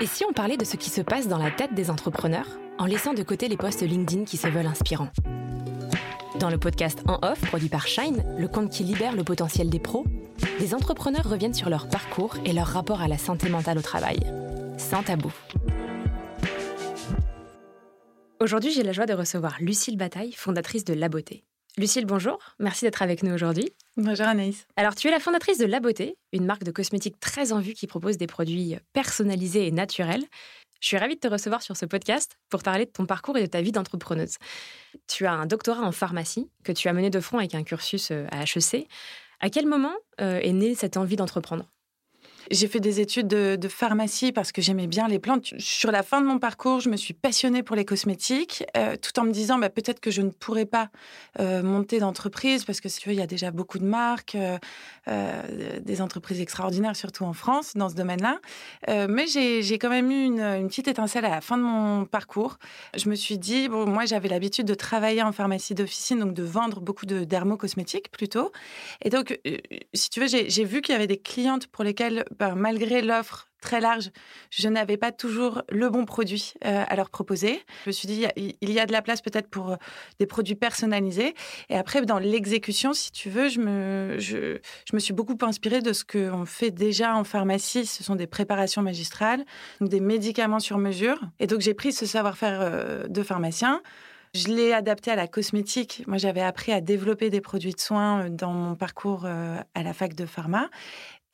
Et 0.00 0.06
si 0.06 0.24
on 0.28 0.32
parlait 0.32 0.56
de 0.56 0.64
ce 0.64 0.76
qui 0.76 0.90
se 0.90 1.00
passe 1.00 1.28
dans 1.28 1.38
la 1.38 1.50
tête 1.50 1.74
des 1.74 1.90
entrepreneurs, 1.90 2.48
en 2.78 2.86
laissant 2.86 3.14
de 3.14 3.22
côté 3.22 3.46
les 3.48 3.56
posts 3.56 3.82
LinkedIn 3.82 4.24
qui 4.24 4.36
se 4.36 4.48
veulent 4.48 4.66
inspirants? 4.66 5.10
Dans 6.40 6.50
le 6.50 6.58
podcast 6.58 7.02
En 7.06 7.20
Off, 7.22 7.40
produit 7.42 7.68
par 7.68 7.86
Shine, 7.86 8.24
le 8.36 8.48
compte 8.48 8.70
qui 8.70 8.82
libère 8.82 9.14
le 9.14 9.22
potentiel 9.22 9.70
des 9.70 9.78
pros, 9.78 10.04
les 10.58 10.74
entrepreneurs 10.74 11.28
reviennent 11.28 11.54
sur 11.54 11.70
leur 11.70 11.88
parcours 11.88 12.36
et 12.44 12.52
leur 12.52 12.66
rapport 12.66 13.02
à 13.02 13.08
la 13.08 13.18
santé 13.18 13.48
mentale 13.48 13.78
au 13.78 13.82
travail. 13.82 14.18
Sans 14.78 15.04
tabou. 15.04 15.32
Aujourd'hui, 18.40 18.72
j'ai 18.72 18.82
la 18.82 18.92
joie 18.92 19.06
de 19.06 19.14
recevoir 19.14 19.56
Lucille 19.60 19.96
Bataille, 19.96 20.32
fondatrice 20.32 20.84
de 20.84 20.94
La 20.94 21.08
Beauté. 21.08 21.44
Lucille, 21.76 22.06
bonjour. 22.06 22.38
Merci 22.60 22.84
d'être 22.84 23.02
avec 23.02 23.24
nous 23.24 23.34
aujourd'hui. 23.34 23.72
Bonjour 23.96 24.26
Anaïs. 24.26 24.68
Alors, 24.76 24.94
tu 24.94 25.08
es 25.08 25.10
la 25.10 25.18
fondatrice 25.18 25.58
de 25.58 25.66
La 25.66 25.80
Beauté, 25.80 26.16
une 26.32 26.46
marque 26.46 26.62
de 26.62 26.70
cosmétiques 26.70 27.18
très 27.18 27.50
en 27.50 27.58
vue 27.58 27.72
qui 27.72 27.88
propose 27.88 28.16
des 28.16 28.28
produits 28.28 28.76
personnalisés 28.92 29.66
et 29.66 29.72
naturels. 29.72 30.22
Je 30.80 30.86
suis 30.86 30.96
ravie 30.96 31.16
de 31.16 31.20
te 31.20 31.26
recevoir 31.26 31.62
sur 31.62 31.76
ce 31.76 31.84
podcast 31.84 32.38
pour 32.48 32.62
parler 32.62 32.84
de 32.84 32.90
ton 32.92 33.06
parcours 33.06 33.36
et 33.38 33.40
de 33.40 33.46
ta 33.46 33.60
vie 33.60 33.72
d'entrepreneuse. 33.72 34.36
Tu 35.08 35.26
as 35.26 35.32
un 35.32 35.46
doctorat 35.46 35.82
en 35.82 35.90
pharmacie 35.90 36.48
que 36.62 36.70
tu 36.70 36.86
as 36.86 36.92
mené 36.92 37.10
de 37.10 37.18
front 37.18 37.38
avec 37.38 37.56
un 37.56 37.64
cursus 37.64 38.12
euh, 38.12 38.24
à 38.30 38.44
HEC. 38.44 38.86
À 39.40 39.50
quel 39.50 39.66
moment 39.66 39.94
euh, 40.20 40.38
est 40.38 40.52
née 40.52 40.76
cette 40.76 40.96
envie 40.96 41.16
d'entreprendre? 41.16 41.66
J'ai 42.50 42.68
fait 42.68 42.80
des 42.80 43.00
études 43.00 43.28
de, 43.28 43.68
pharmacie 43.68 44.30
parce 44.30 44.52
que 44.52 44.60
j'aimais 44.60 44.86
bien 44.86 45.08
les 45.08 45.18
plantes. 45.18 45.54
Sur 45.58 45.90
la 45.90 46.02
fin 46.02 46.20
de 46.20 46.26
mon 46.26 46.38
parcours, 46.38 46.80
je 46.80 46.90
me 46.90 46.96
suis 46.96 47.14
passionnée 47.14 47.62
pour 47.62 47.76
les 47.76 47.84
cosmétiques, 47.84 48.64
euh, 48.76 48.96
tout 49.00 49.18
en 49.18 49.24
me 49.24 49.32
disant 49.32 49.58
bah, 49.58 49.70
peut-être 49.70 50.00
que 50.00 50.10
je 50.10 50.22
ne 50.22 50.30
pourrais 50.30 50.66
pas 50.66 50.90
euh, 51.40 51.62
monter 51.62 51.98
d'entreprise 51.98 52.64
parce 52.64 52.80
que 52.80 52.88
si 52.88 53.00
tu 53.00 53.08
veux, 53.08 53.14
il 53.14 53.18
y 53.18 53.22
a 53.22 53.26
déjà 53.26 53.50
beaucoup 53.50 53.78
de 53.78 53.84
marques, 53.84 54.36
euh, 55.08 55.78
des 55.80 56.00
entreprises 56.02 56.40
extraordinaires, 56.40 56.94
surtout 56.94 57.24
en 57.24 57.32
France, 57.32 57.72
dans 57.74 57.88
ce 57.88 57.94
domaine-là. 57.94 58.38
mais 59.08 59.26
j'ai 59.26 59.78
quand 59.78 59.90
même 59.90 60.10
eu 60.10 60.24
une, 60.24 60.68
petite 60.68 60.88
étincelle 60.88 61.24
à 61.24 61.30
la 61.30 61.40
fin 61.40 61.56
de 61.56 61.62
mon 61.62 62.04
parcours. 62.04 62.58
Je 62.96 63.08
me 63.08 63.14
suis 63.14 63.38
dit, 63.38 63.68
bon, 63.68 63.86
moi 63.86 64.04
j'avais 64.04 64.28
l'habitude 64.28 64.66
de 64.66 64.74
travailler 64.74 65.22
en 65.22 65.32
pharmacie 65.32 65.74
d'officine, 65.74 66.20
donc 66.20 66.34
de 66.34 66.42
vendre 66.42 66.80
beaucoup 66.80 67.06
de 67.06 67.24
dermocosmétiques 67.24 68.10
plutôt. 68.10 68.52
Et 69.02 69.10
donc, 69.10 69.38
si 69.92 70.10
tu 70.10 70.20
veux, 70.20 70.26
j'ai 70.26 70.64
vu 70.64 70.80
qu'il 70.80 70.92
y 70.92 70.96
avait 70.96 71.06
des 71.06 71.18
clientes 71.18 71.66
pour 71.66 71.84
lesquelles 71.84 72.24
ben, 72.38 72.54
malgré 72.54 73.02
l'offre 73.02 73.48
très 73.64 73.80
large, 73.80 74.10
je 74.50 74.68
n'avais 74.68 74.96
pas 74.96 75.10
toujours 75.10 75.62
le 75.70 75.88
bon 75.88 76.04
produit 76.04 76.52
euh, 76.64 76.84
à 76.86 76.96
leur 76.96 77.10
proposer. 77.10 77.62
Je 77.84 77.88
me 77.88 77.92
suis 77.92 78.06
dit, 78.06 78.26
il 78.36 78.70
y 78.70 78.78
a 78.78 78.86
de 78.86 78.92
la 78.92 79.02
place 79.02 79.22
peut-être 79.22 79.48
pour 79.48 79.72
euh, 79.72 79.76
des 80.20 80.26
produits 80.26 80.54
personnalisés. 80.54 81.34
Et 81.70 81.76
après, 81.76 82.02
dans 82.02 82.18
l'exécution, 82.18 82.92
si 82.92 83.10
tu 83.10 83.30
veux, 83.30 83.48
je 83.48 83.60
me, 83.60 84.16
je, 84.18 84.58
me 84.92 84.98
suis 84.98 85.14
beaucoup 85.14 85.36
inspirée 85.40 85.80
de 85.80 85.92
ce 85.92 86.04
qu'on 86.04 86.44
fait 86.44 86.70
déjà 86.70 87.16
en 87.16 87.24
pharmacie. 87.24 87.86
Ce 87.86 88.04
sont 88.04 88.16
des 88.16 88.26
préparations 88.26 88.82
magistrales, 88.82 89.44
des 89.80 90.00
médicaments 90.00 90.60
sur 90.60 90.78
mesure. 90.78 91.18
Et 91.40 91.46
donc, 91.46 91.60
j'ai 91.60 91.74
pris 91.74 91.92
ce 91.92 92.06
savoir-faire 92.06 92.60
euh, 92.60 93.08
de 93.08 93.22
pharmacien. 93.22 93.80
Je 94.34 94.48
l'ai 94.48 94.72
adapté 94.72 95.12
à 95.12 95.16
la 95.16 95.28
cosmétique. 95.28 96.02
Moi, 96.08 96.18
j'avais 96.18 96.42
appris 96.42 96.72
à 96.72 96.80
développer 96.80 97.30
des 97.30 97.40
produits 97.40 97.72
de 97.72 97.80
soins 97.80 98.28
dans 98.30 98.52
mon 98.52 98.74
parcours 98.74 99.26
à 99.26 99.82
la 99.84 99.92
fac 99.92 100.14
de 100.14 100.26
pharma. 100.26 100.70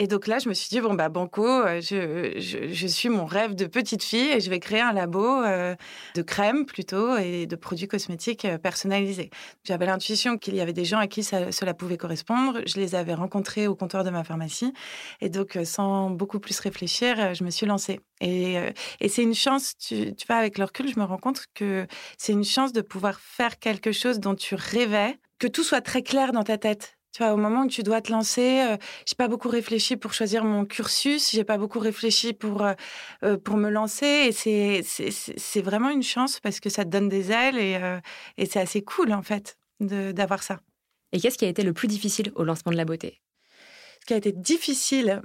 Et 0.03 0.07
donc 0.07 0.27
là, 0.27 0.39
je 0.39 0.49
me 0.49 0.55
suis 0.55 0.71
dit, 0.71 0.81
bon, 0.81 0.95
bah, 0.95 1.11
Banco, 1.11 1.47
euh, 1.47 1.83
je, 1.83 2.87
suis 2.87 3.11
mon 3.11 3.27
rêve 3.27 3.55
de 3.55 3.67
petite 3.67 4.03
fille 4.03 4.31
et 4.31 4.41
je 4.41 4.49
vais 4.49 4.59
créer 4.59 4.81
un 4.81 4.95
labo 4.95 5.43
euh, 5.43 5.77
de 6.15 6.23
crème 6.23 6.65
plutôt 6.65 7.19
et 7.19 7.45
de 7.45 7.55
produits 7.55 7.87
cosmétiques 7.87 8.47
euh, 8.47 8.57
personnalisés. 8.57 9.29
J'avais 9.63 9.85
l'intuition 9.85 10.39
qu'il 10.39 10.55
y 10.55 10.63
avait 10.63 10.73
des 10.73 10.87
gens 10.87 10.99
à 11.01 11.07
qui 11.07 11.23
cela 11.23 11.75
pouvait 11.75 11.99
correspondre. 11.99 12.61
Je 12.67 12.81
les 12.81 12.95
avais 12.95 13.13
rencontrés 13.13 13.69
au 13.69 13.75
comptoir 13.75 14.03
de 14.03 14.09
ma 14.09 14.25
pharmacie. 14.25 14.73
Et 15.21 15.29
donc, 15.29 15.59
sans 15.65 16.09
beaucoup 16.09 16.41
plus 16.41 16.59
réfléchir, 16.61 17.35
je 17.35 17.45
me 17.45 17.51
suis 17.51 17.67
lancée. 17.67 18.01
Et, 18.23 18.55
et 19.01 19.09
c'est 19.11 19.23
une 19.23 19.35
chance, 19.35 19.77
tu, 19.77 20.15
tu 20.15 20.27
vois, 20.27 20.37
avec 20.37 20.57
le 20.57 20.65
recul, 20.65 20.89
je 20.89 20.99
me 20.99 21.05
rends 21.05 21.19
compte 21.19 21.45
que 21.55 21.87
c'est 22.17 22.33
une 22.33 22.45
chance 22.45 22.73
de 22.73 22.81
pouvoir 22.81 23.21
faire 23.21 23.59
quelque 23.59 23.93
chose 23.93 24.19
dont 24.19 24.35
tu 24.35 24.55
rêvais, 24.55 25.19
que 25.39 25.47
tout 25.47 25.63
soit 25.63 25.83
très 25.83 26.03
clair 26.03 26.33
dans 26.33 26.45
ta 26.45 26.57
tête 26.57 26.97
tu 27.13 27.23
vois, 27.23 27.33
au 27.33 27.37
moment 27.37 27.65
où 27.65 27.69
tu 27.69 27.83
dois 27.83 28.01
te 28.01 28.13
lancer, 28.13 28.61
euh, 28.63 28.77
j'ai 29.07 29.17
pas 29.17 29.29
beaucoup 29.29 29.49
réfléchi 29.49 29.97
pour 29.97 30.13
choisir 30.13 30.45
mon 30.45 30.65
cursus, 30.65 31.31
j'ai 31.33 31.45
pas 31.45 31.59
beaucoup 31.59 31.81
réfléchi 31.81 32.33
pour 32.33 32.63
euh, 32.63 32.75
euh, 33.25 33.37
pour 33.37 33.57
me 33.57 33.69
lancer, 33.69 34.07
et 34.07 34.33
c'est 34.33 34.83
c'est 34.83 35.63
vraiment 35.63 35.91
une 35.91 36.03
chance 36.03 36.41
parce 36.41 36.61
que 36.61 36.69
ça 36.71 36.85
te 36.85 36.91
donne 36.91 37.09
des 37.09 37.33
ailes 37.33 37.59
et 37.59 37.79
et 38.37 38.47
c'est 38.47 38.61
assez 38.61 38.83
cool 38.83 39.13
en 39.13 39.23
fait 39.23 39.59
d'avoir 39.81 40.43
ça. 40.43 40.61
Et 41.13 41.21
qu'est-ce 41.21 41.39
qui 41.39 41.45
a 41.45 41.49
été 41.49 41.63
le 41.63 41.73
plus 41.73 41.89
difficile 41.89 42.33
au 42.37 42.45
lancement 42.45 42.71
de 42.73 42.77
la 42.77 42.85
beauté? 42.85 43.21
Ce 44.01 44.07
qui 44.07 44.15
a 44.15 44.17
été 44.17 44.33
difficile, 44.33 45.21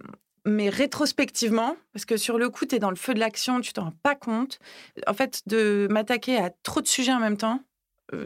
mais 0.45 0.69
rétrospectivement, 0.69 1.75
parce 1.93 2.05
que 2.05 2.17
sur 2.17 2.37
le 2.37 2.49
coup, 2.49 2.65
tu 2.65 2.75
es 2.75 2.79
dans 2.79 2.89
le 2.89 2.95
feu 2.95 3.13
de 3.13 3.19
l'action, 3.19 3.61
tu 3.61 3.73
t'en 3.73 3.85
rends 3.85 3.93
pas 4.03 4.15
compte. 4.15 4.59
En 5.07 5.13
fait, 5.13 5.41
de 5.47 5.87
m'attaquer 5.89 6.37
à 6.37 6.49
trop 6.63 6.81
de 6.81 6.87
sujets 6.87 7.13
en 7.13 7.19
même 7.19 7.37
temps, 7.37 7.59
euh, 7.59 7.74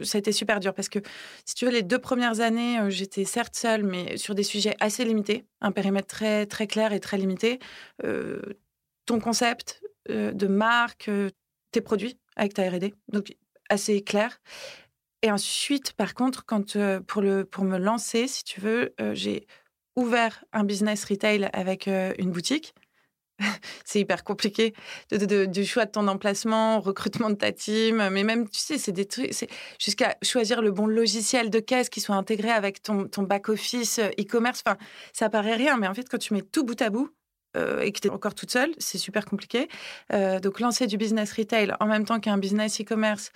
ça 0.02 0.18
a 0.18 0.20
été 0.20 0.32
super 0.32 0.60
dur 0.60 0.74
parce 0.74 0.88
que, 0.88 0.98
si 1.44 1.54
tu 1.54 1.64
veux, 1.64 1.70
les 1.70 1.82
deux 1.82 1.98
premières 1.98 2.40
années, 2.40 2.78
euh, 2.78 2.90
j'étais 2.90 3.24
certes 3.24 3.54
seule, 3.56 3.82
mais 3.82 4.16
sur 4.16 4.34
des 4.34 4.42
sujets 4.42 4.76
assez 4.80 5.04
limités, 5.04 5.46
un 5.60 5.72
périmètre 5.72 6.08
très, 6.08 6.46
très 6.46 6.66
clair 6.66 6.92
et 6.92 7.00
très 7.00 7.16
limité. 7.18 7.58
Euh, 8.04 8.40
ton 9.06 9.20
concept 9.20 9.82
de 10.08 10.46
marque, 10.46 11.10
tes 11.72 11.80
produits 11.80 12.18
avec 12.36 12.54
ta 12.54 12.68
R&D, 12.68 12.94
donc 13.12 13.36
assez 13.68 14.02
clair. 14.02 14.40
Et 15.22 15.30
ensuite, 15.30 15.92
par 15.92 16.14
contre, 16.14 16.46
quand 16.46 16.76
pour 17.06 17.22
le 17.22 17.44
pour 17.44 17.64
me 17.64 17.76
lancer, 17.76 18.26
si 18.26 18.44
tu 18.44 18.60
veux, 18.60 18.94
j'ai 19.12 19.46
ouvert 19.96 20.44
un 20.52 20.64
business 20.64 21.04
retail 21.04 21.50
avec 21.52 21.86
une 21.86 22.30
boutique 22.30 22.74
c'est 23.84 24.00
hyper 24.00 24.24
compliqué 24.24 24.74
du 25.10 25.64
choix 25.64 25.86
de 25.86 25.90
ton 25.90 26.08
emplacement, 26.08 26.80
recrutement 26.80 27.30
de 27.30 27.34
ta 27.34 27.52
team, 27.52 28.08
mais 28.10 28.24
même 28.24 28.48
tu 28.48 28.58
sais, 28.60 28.78
c'est 28.78 28.92
des 28.92 29.06
trucs, 29.06 29.32
c'est 29.32 29.48
jusqu'à 29.78 30.16
choisir 30.22 30.62
le 30.62 30.70
bon 30.70 30.86
logiciel 30.86 31.50
de 31.50 31.60
caisse 31.60 31.88
qui 31.88 32.00
soit 32.00 32.16
intégré 32.16 32.50
avec 32.50 32.82
ton, 32.82 33.06
ton 33.06 33.22
back 33.22 33.48
office 33.48 33.98
euh, 33.98 34.08
e-commerce. 34.20 34.62
Enfin, 34.66 34.76
ça 35.12 35.28
paraît 35.28 35.56
rien, 35.56 35.76
mais 35.76 35.88
en 35.88 35.94
fait, 35.94 36.08
quand 36.08 36.18
tu 36.18 36.34
mets 36.34 36.42
tout 36.42 36.64
bout 36.64 36.80
à 36.80 36.90
bout, 36.90 37.10
euh, 37.56 37.80
et 37.80 37.90
que 37.90 37.98
tu 37.98 38.08
es 38.08 38.10
encore 38.10 38.34
toute 38.34 38.50
seule, 38.50 38.70
c'est 38.78 38.98
super 38.98 39.24
compliqué. 39.24 39.68
Euh, 40.12 40.38
donc 40.38 40.60
lancer 40.60 40.86
du 40.86 40.96
business 40.96 41.32
retail 41.32 41.74
en 41.80 41.86
même 41.86 42.04
temps 42.04 42.20
qu'un 42.20 42.38
business 42.38 42.80
e-commerce 42.80 43.32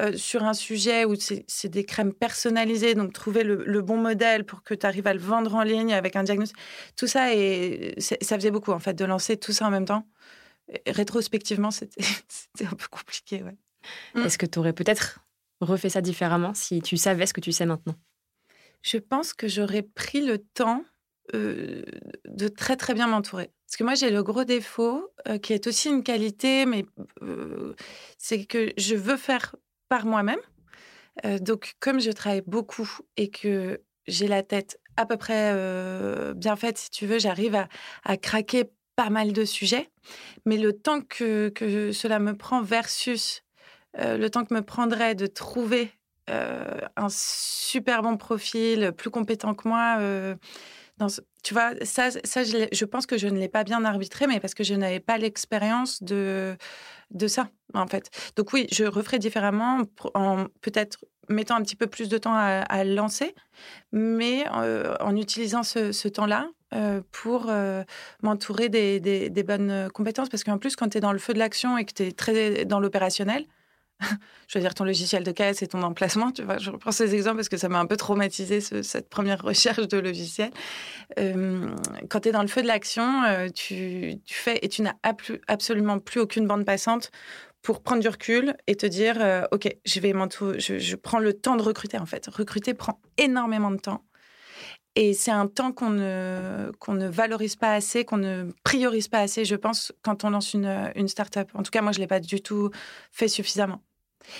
euh, 0.00 0.16
sur 0.16 0.44
un 0.44 0.54
sujet 0.54 1.04
où 1.04 1.14
c'est 1.16 1.68
des 1.68 1.84
crèmes 1.84 2.14
personnalisées, 2.14 2.94
donc 2.94 3.12
trouver 3.12 3.44
le, 3.44 3.82
bon 3.82 3.98
modèle 3.98 4.44
pour 4.44 4.62
que 4.62 4.74
tu 4.74 4.86
arrives 4.86 5.06
à 5.06 5.12
le 5.12 5.20
vendre 5.20 5.54
en 5.54 5.62
ligne 5.62 5.92
avec 5.92 6.16
un 6.16 6.22
diagnostic, 6.22 6.56
tout 6.96 7.06
ça, 7.06 7.34
et 7.34 7.94
ça 7.98 8.36
faisait 8.36 8.50
beaucoup 8.50 8.72
en 8.72 8.78
fait 8.78 8.94
de 8.94 9.04
lancer 9.04 9.36
tout 9.36 9.52
ça 9.52 9.66
en 9.66 9.70
même 9.70 9.84
temps. 9.84 10.06
rétrospectivement, 10.86 11.70
c'était 11.70 12.66
un 12.66 12.74
peu 12.74 12.86
compliqué. 12.90 13.42
Ouais. 13.42 13.56
Mm. 14.14 14.26
Est-ce 14.26 14.38
que 14.38 14.46
tu 14.46 14.58
aurais 14.58 14.72
peut-être 14.72 15.20
refait 15.60 15.90
ça 15.90 16.00
différemment 16.00 16.54
si 16.54 16.80
tu 16.80 16.96
savais 16.96 17.26
ce 17.26 17.34
que 17.34 17.40
tu 17.40 17.52
sais 17.52 17.66
maintenant? 17.66 17.94
Je 18.82 18.98
pense 18.98 19.34
que 19.34 19.48
j'aurais 19.48 19.82
pris 19.82 20.24
le 20.24 20.38
temps 20.38 20.84
de 21.34 22.48
très 22.48 22.76
très 22.76 22.94
bien 22.94 23.06
m'entourer. 23.06 23.50
Parce 23.66 23.76
que 23.76 23.84
moi, 23.84 23.94
j'ai 23.94 24.10
le 24.10 24.22
gros 24.22 24.44
défaut, 24.44 25.12
qui 25.42 25.52
est 25.52 25.66
aussi 25.66 25.88
une 25.88 26.02
qualité, 26.02 26.66
mais 26.66 26.86
c'est 28.16 28.44
que 28.44 28.72
je 28.76 28.94
veux 28.94 29.16
faire 29.16 29.54
par 29.88 30.06
moi-même. 30.06 30.40
Donc, 31.40 31.74
comme 31.80 32.00
je 32.00 32.10
travaille 32.10 32.42
beaucoup 32.46 32.88
et 33.16 33.30
que 33.30 33.82
j'ai 34.06 34.28
la 34.28 34.42
tête 34.42 34.80
à 34.96 35.04
peu 35.04 35.16
près 35.16 35.52
bien 36.34 36.56
faite, 36.56 36.78
si 36.78 36.90
tu 36.90 37.06
veux, 37.06 37.18
j'arrive 37.18 37.66
à, 38.04 38.16
craquer 38.16 38.64
pas 38.96 39.10
mal 39.10 39.32
de 39.32 39.44
sujets. 39.44 39.90
Mais 40.46 40.56
le 40.56 40.72
temps 40.72 41.02
que, 41.02 41.50
que 41.50 41.92
cela 41.92 42.18
me 42.18 42.36
prend 42.36 42.62
versus 42.62 43.42
le 43.96 44.28
temps 44.28 44.44
que 44.44 44.54
me 44.54 44.62
prendrait 44.62 45.14
de 45.14 45.26
trouver 45.26 45.92
un 46.28 47.08
super 47.08 48.02
bon 48.02 48.16
profil, 48.16 48.92
plus 48.96 49.10
compétent 49.10 49.54
que 49.54 49.68
moi, 49.68 49.98
tu 51.42 51.54
vois, 51.54 51.72
ça, 51.82 52.10
ça 52.10 52.42
je, 52.44 52.84
pense 52.84 53.06
que 53.06 53.16
je 53.18 53.28
ne 53.28 53.38
l'ai 53.38 53.48
pas 53.48 53.64
bien 53.64 53.84
arbitré, 53.84 54.26
mais 54.26 54.40
parce 54.40 54.54
que 54.54 54.64
je 54.64 54.74
n'avais 54.74 55.00
pas 55.00 55.18
l'expérience 55.18 56.02
de, 56.02 56.56
de 57.10 57.26
ça, 57.26 57.48
en 57.74 57.86
fait. 57.86 58.10
Donc 58.36 58.52
oui, 58.52 58.66
je 58.72 58.84
referai 58.84 59.18
différemment 59.18 59.82
en 60.14 60.46
peut-être 60.60 60.98
mettant 61.28 61.56
un 61.56 61.62
petit 61.62 61.76
peu 61.76 61.86
plus 61.86 62.08
de 62.08 62.18
temps 62.18 62.34
à, 62.34 62.84
lancer, 62.84 63.34
mais 63.92 64.44
euh, 64.54 64.94
en 65.00 65.14
utilisant 65.16 65.62
ce, 65.62 66.08
temps-là 66.08 66.48
euh, 66.74 67.02
pour 67.12 67.46
euh, 67.48 67.84
m'entourer 68.22 68.68
des, 68.68 68.98
des, 69.00 69.30
des, 69.30 69.42
bonnes 69.42 69.88
compétences. 69.92 70.28
Parce 70.28 70.44
qu'en 70.44 70.58
plus, 70.58 70.76
quand 70.76 70.88
tu 70.88 70.98
es 70.98 71.00
dans 71.00 71.12
le 71.12 71.18
feu 71.18 71.34
de 71.34 71.38
l'action 71.38 71.76
et 71.78 71.84
que 71.84 71.92
tu 71.92 72.02
es 72.04 72.12
très 72.12 72.64
dans 72.64 72.80
l'opérationnel, 72.80 73.46
choisir 74.48 74.74
ton 74.74 74.84
logiciel 74.84 75.24
de 75.24 75.32
caisse 75.32 75.62
et 75.62 75.66
ton 75.66 75.82
emplacement. 75.82 76.30
Tu 76.32 76.42
je 76.58 76.70
reprends 76.70 76.92
ces 76.92 77.14
exemples 77.14 77.36
parce 77.36 77.48
que 77.48 77.56
ça 77.56 77.68
m'a 77.68 77.78
un 77.78 77.86
peu 77.86 77.96
traumatisé 77.96 78.60
cette 78.60 79.08
première 79.08 79.42
recherche 79.44 79.88
de 79.88 79.98
logiciel. 79.98 80.50
Quand 81.16 82.20
tu 82.20 82.28
es 82.28 82.32
dans 82.32 82.42
le 82.42 82.48
feu 82.48 82.62
de 82.62 82.66
l'action, 82.66 83.22
euh, 83.24 83.48
tu, 83.48 84.20
fais 84.26 84.58
et 84.62 84.68
tu 84.68 84.82
n'as 84.82 84.94
absolument 85.46 85.98
plus 85.98 86.20
aucune 86.20 86.46
bande 86.46 86.64
passante 86.64 87.10
pour 87.62 87.82
prendre 87.82 88.00
du 88.00 88.08
recul 88.08 88.54
et 88.66 88.76
te 88.76 88.86
dire 88.86 89.16
euh, 89.20 89.42
ok 89.50 89.68
je 89.84 90.00
vais 90.00 90.14
je, 90.58 90.78
je 90.78 90.96
prends 90.96 91.18
le 91.18 91.32
temps 91.32 91.56
de 91.56 91.62
recruter 91.62 91.98
en 91.98 92.06
fait 92.06 92.26
recruter 92.28 92.72
prend 92.72 93.00
énormément 93.16 93.72
de 93.72 93.78
temps 93.78 94.04
Et 94.94 95.14
c'est 95.14 95.30
un 95.30 95.46
temps 95.46 95.72
qu'on 95.72 95.90
ne, 95.90 96.70
ne 96.88 97.08
valorise 97.08 97.56
pas 97.56 97.72
assez, 97.74 98.04
qu'on 98.04 98.16
ne 98.18 98.50
priorise 98.64 99.08
pas 99.08 99.20
assez, 99.20 99.44
je 99.44 99.54
pense, 99.56 99.92
quand 100.02 100.24
on 100.24 100.30
lance 100.30 100.54
une, 100.54 100.90
une 100.96 101.06
start-up. 101.08 101.50
En 101.54 101.62
tout 101.62 101.70
cas, 101.70 101.82
moi, 101.82 101.92
je 101.92 101.98
ne 101.98 102.02
l'ai 102.02 102.08
pas 102.08 102.18
du 102.20 102.40
tout 102.42 102.70
fait 103.12 103.28
suffisamment. 103.28 103.80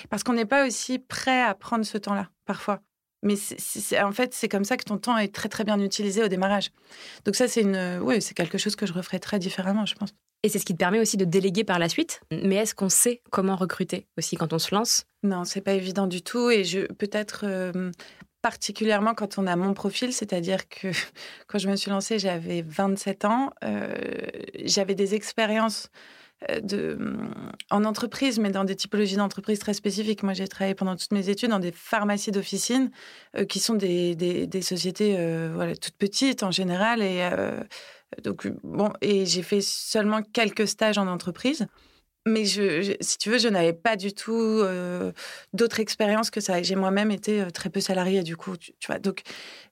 Parce 0.09 0.23
qu'on 0.23 0.33
n'est 0.33 0.45
pas 0.45 0.67
aussi 0.67 0.99
prêt 0.99 1.41
à 1.41 1.53
prendre 1.53 1.85
ce 1.85 1.97
temps-là, 1.97 2.29
parfois. 2.45 2.81
Mais 3.21 3.35
en 4.01 4.11
fait, 4.11 4.33
c'est 4.33 4.47
comme 4.47 4.63
ça 4.63 4.77
que 4.77 4.85
ton 4.85 4.97
temps 4.97 5.17
est 5.17 5.33
très 5.33 5.49
très 5.49 5.63
bien 5.63 5.79
utilisé 5.79 6.23
au 6.23 6.27
démarrage. 6.27 6.71
Donc 7.25 7.35
ça, 7.35 7.47
c'est 7.47 7.61
une, 7.61 7.99
oui, 8.01 8.21
c'est 8.21 8.33
quelque 8.33 8.57
chose 8.57 8.75
que 8.75 8.85
je 8.85 8.93
referais 8.93 9.19
très 9.19 9.39
différemment, 9.39 9.85
je 9.85 9.95
pense. 9.95 10.13
Et 10.43 10.49
c'est 10.49 10.59
ce 10.59 10.65
qui 10.65 10.73
te 10.73 10.77
permet 10.77 10.99
aussi 10.99 11.17
de 11.17 11.25
déléguer 11.25 11.65
par 11.65 11.79
la 11.79 11.89
suite. 11.89 12.21
Mais 12.31 12.55
est-ce 12.55 12.73
qu'on 12.73 12.87
sait 12.87 13.21
comment 13.29 13.57
recruter 13.57 14.07
aussi 14.17 14.37
quand 14.37 14.53
on 14.53 14.59
se 14.59 14.73
lance? 14.73 15.03
Non, 15.23 15.43
c'est 15.43 15.61
pas 15.61 15.73
évident 15.73 16.07
du 16.07 16.21
tout. 16.21 16.49
Et 16.49 16.63
je 16.63 16.79
peut-être 16.93 17.41
euh, 17.43 17.91
particulièrement 18.41 19.13
quand 19.13 19.37
on 19.37 19.47
a 19.47 19.55
mon 19.57 19.73
profil, 19.73 20.13
c'est-à-dire 20.13 20.69
que 20.69 20.87
quand 21.47 21.59
je 21.59 21.67
me 21.67 21.75
suis 21.75 21.91
lancée, 21.91 22.19
j'avais 22.19 22.61
27 22.61 23.25
ans, 23.25 23.51
euh, 23.65 23.93
j'avais 24.63 24.95
des 24.95 25.13
expériences 25.13 25.89
euh, 25.89 25.97
de, 26.61 26.97
en 27.69 27.83
entreprise, 27.83 28.39
mais 28.39 28.49
dans 28.49 28.63
des 28.63 28.75
typologies 28.75 29.17
d'entreprises 29.17 29.59
très 29.59 29.73
spécifiques. 29.73 30.23
Moi, 30.23 30.33
j'ai 30.33 30.47
travaillé 30.47 30.75
pendant 30.75 30.95
toutes 30.95 31.11
mes 31.11 31.29
études 31.29 31.49
dans 31.49 31.59
des 31.59 31.71
pharmacies 31.71 32.31
d'officine, 32.31 32.91
euh, 33.37 33.45
qui 33.45 33.59
sont 33.59 33.75
des, 33.75 34.15
des, 34.15 34.61
sociétés 34.61 35.15
euh, 35.17 35.51
voilà, 35.53 35.75
toutes 35.75 35.97
petites 35.97 36.43
en 36.43 36.51
général. 36.51 37.01
Et, 37.01 37.27
bon, 38.63 38.91
et 39.01 39.25
j'ai 39.25 39.43
fait 39.43 39.61
seulement 39.61 40.21
quelques 40.21 40.67
stages 40.67 40.97
en 40.97 41.07
entreprise. 41.07 41.67
Mais 42.25 42.45
si 42.45 43.17
tu 43.17 43.29
veux, 43.29 43.37
je 43.37 43.47
n'avais 43.47 43.73
pas 43.73 43.95
du 43.95 44.13
tout 44.13 44.33
euh, 44.33 45.11
d'autres 45.53 45.79
expériences 45.79 46.29
que 46.29 46.41
ça. 46.41 46.61
J'ai 46.61 46.75
moi-même 46.75 47.11
été 47.11 47.41
euh, 47.41 47.49
très 47.49 47.69
peu 47.69 47.79
salariée, 47.79 48.23
du 48.23 48.35
coup, 48.35 48.57
tu, 48.57 48.73
vois. 48.87 48.99
Donc, 48.99 49.21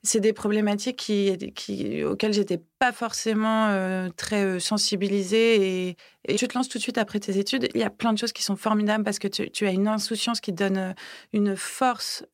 c'est 0.02 0.20
des 0.20 0.34
problématiques 0.34 0.98
qui, 0.98 1.38
qui, 1.56 2.04
auxquelles 2.04 2.34
j'étais 2.34 2.62
pas 2.80 2.92
forcément 2.94 3.68
euh, 3.68 4.10
très 4.16 4.60
sensibilisée. 4.60 5.90
Et, 5.90 6.36
tu 6.36 6.48
te 6.48 6.58
lances 6.58 6.68
tout 6.68 6.78
de 6.78 6.84
suite 6.84 6.98
après 6.98 7.20
tes 7.20 7.38
études. 7.38 7.70
Il 7.74 7.80
y 7.80 7.86
a 7.86 7.90
plein 7.90 8.14
de 8.14 8.18
choses 8.18 8.34
qui 8.34 8.44
sont 8.44 8.56
formidables 8.56 9.04
parce 9.04 9.20
que 9.20 9.28
tu, 9.28 9.68
as 9.68 9.72
une 9.72 9.88
insouciance 9.88 10.42
qui 10.42 10.52
donne 10.52 10.94
une 11.32 11.56
force 11.56 12.26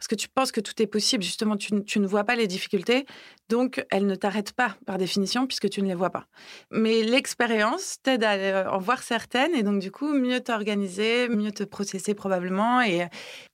parce 0.00 0.08
que 0.08 0.14
tu 0.14 0.30
penses 0.30 0.50
que 0.50 0.62
tout 0.62 0.80
est 0.80 0.86
possible. 0.86 1.22
Justement, 1.22 1.58
tu, 1.58 1.74
ne 1.74 2.06
vois 2.06 2.24
pas 2.24 2.34
les 2.34 2.46
difficultés, 2.46 3.04
donc 3.50 3.84
elles 3.90 4.06
ne 4.06 4.14
t'arrêtent 4.14 4.54
pas 4.54 4.78
par 4.86 4.96
définition 4.96 5.46
puisque 5.46 5.68
tu 5.68 5.82
ne 5.82 5.88
les 5.88 5.94
vois 5.94 6.08
pas. 6.08 6.26
Mais 6.70 7.02
l'expérience 7.02 7.98
t'aide 8.02 8.24
à 8.24 8.32
euh, 8.32 8.66
en 8.70 8.78
voir 8.78 9.02
certaines 9.02 9.54
et 9.54 9.62
donc 9.62 9.78
du 9.78 9.90
coup 9.90 10.10
mieux 10.14 10.40
t'organiser, 10.40 11.28
mieux 11.28 11.52
te 11.52 11.64
processer 11.64 12.14
probablement. 12.14 12.80
Et 12.80 13.08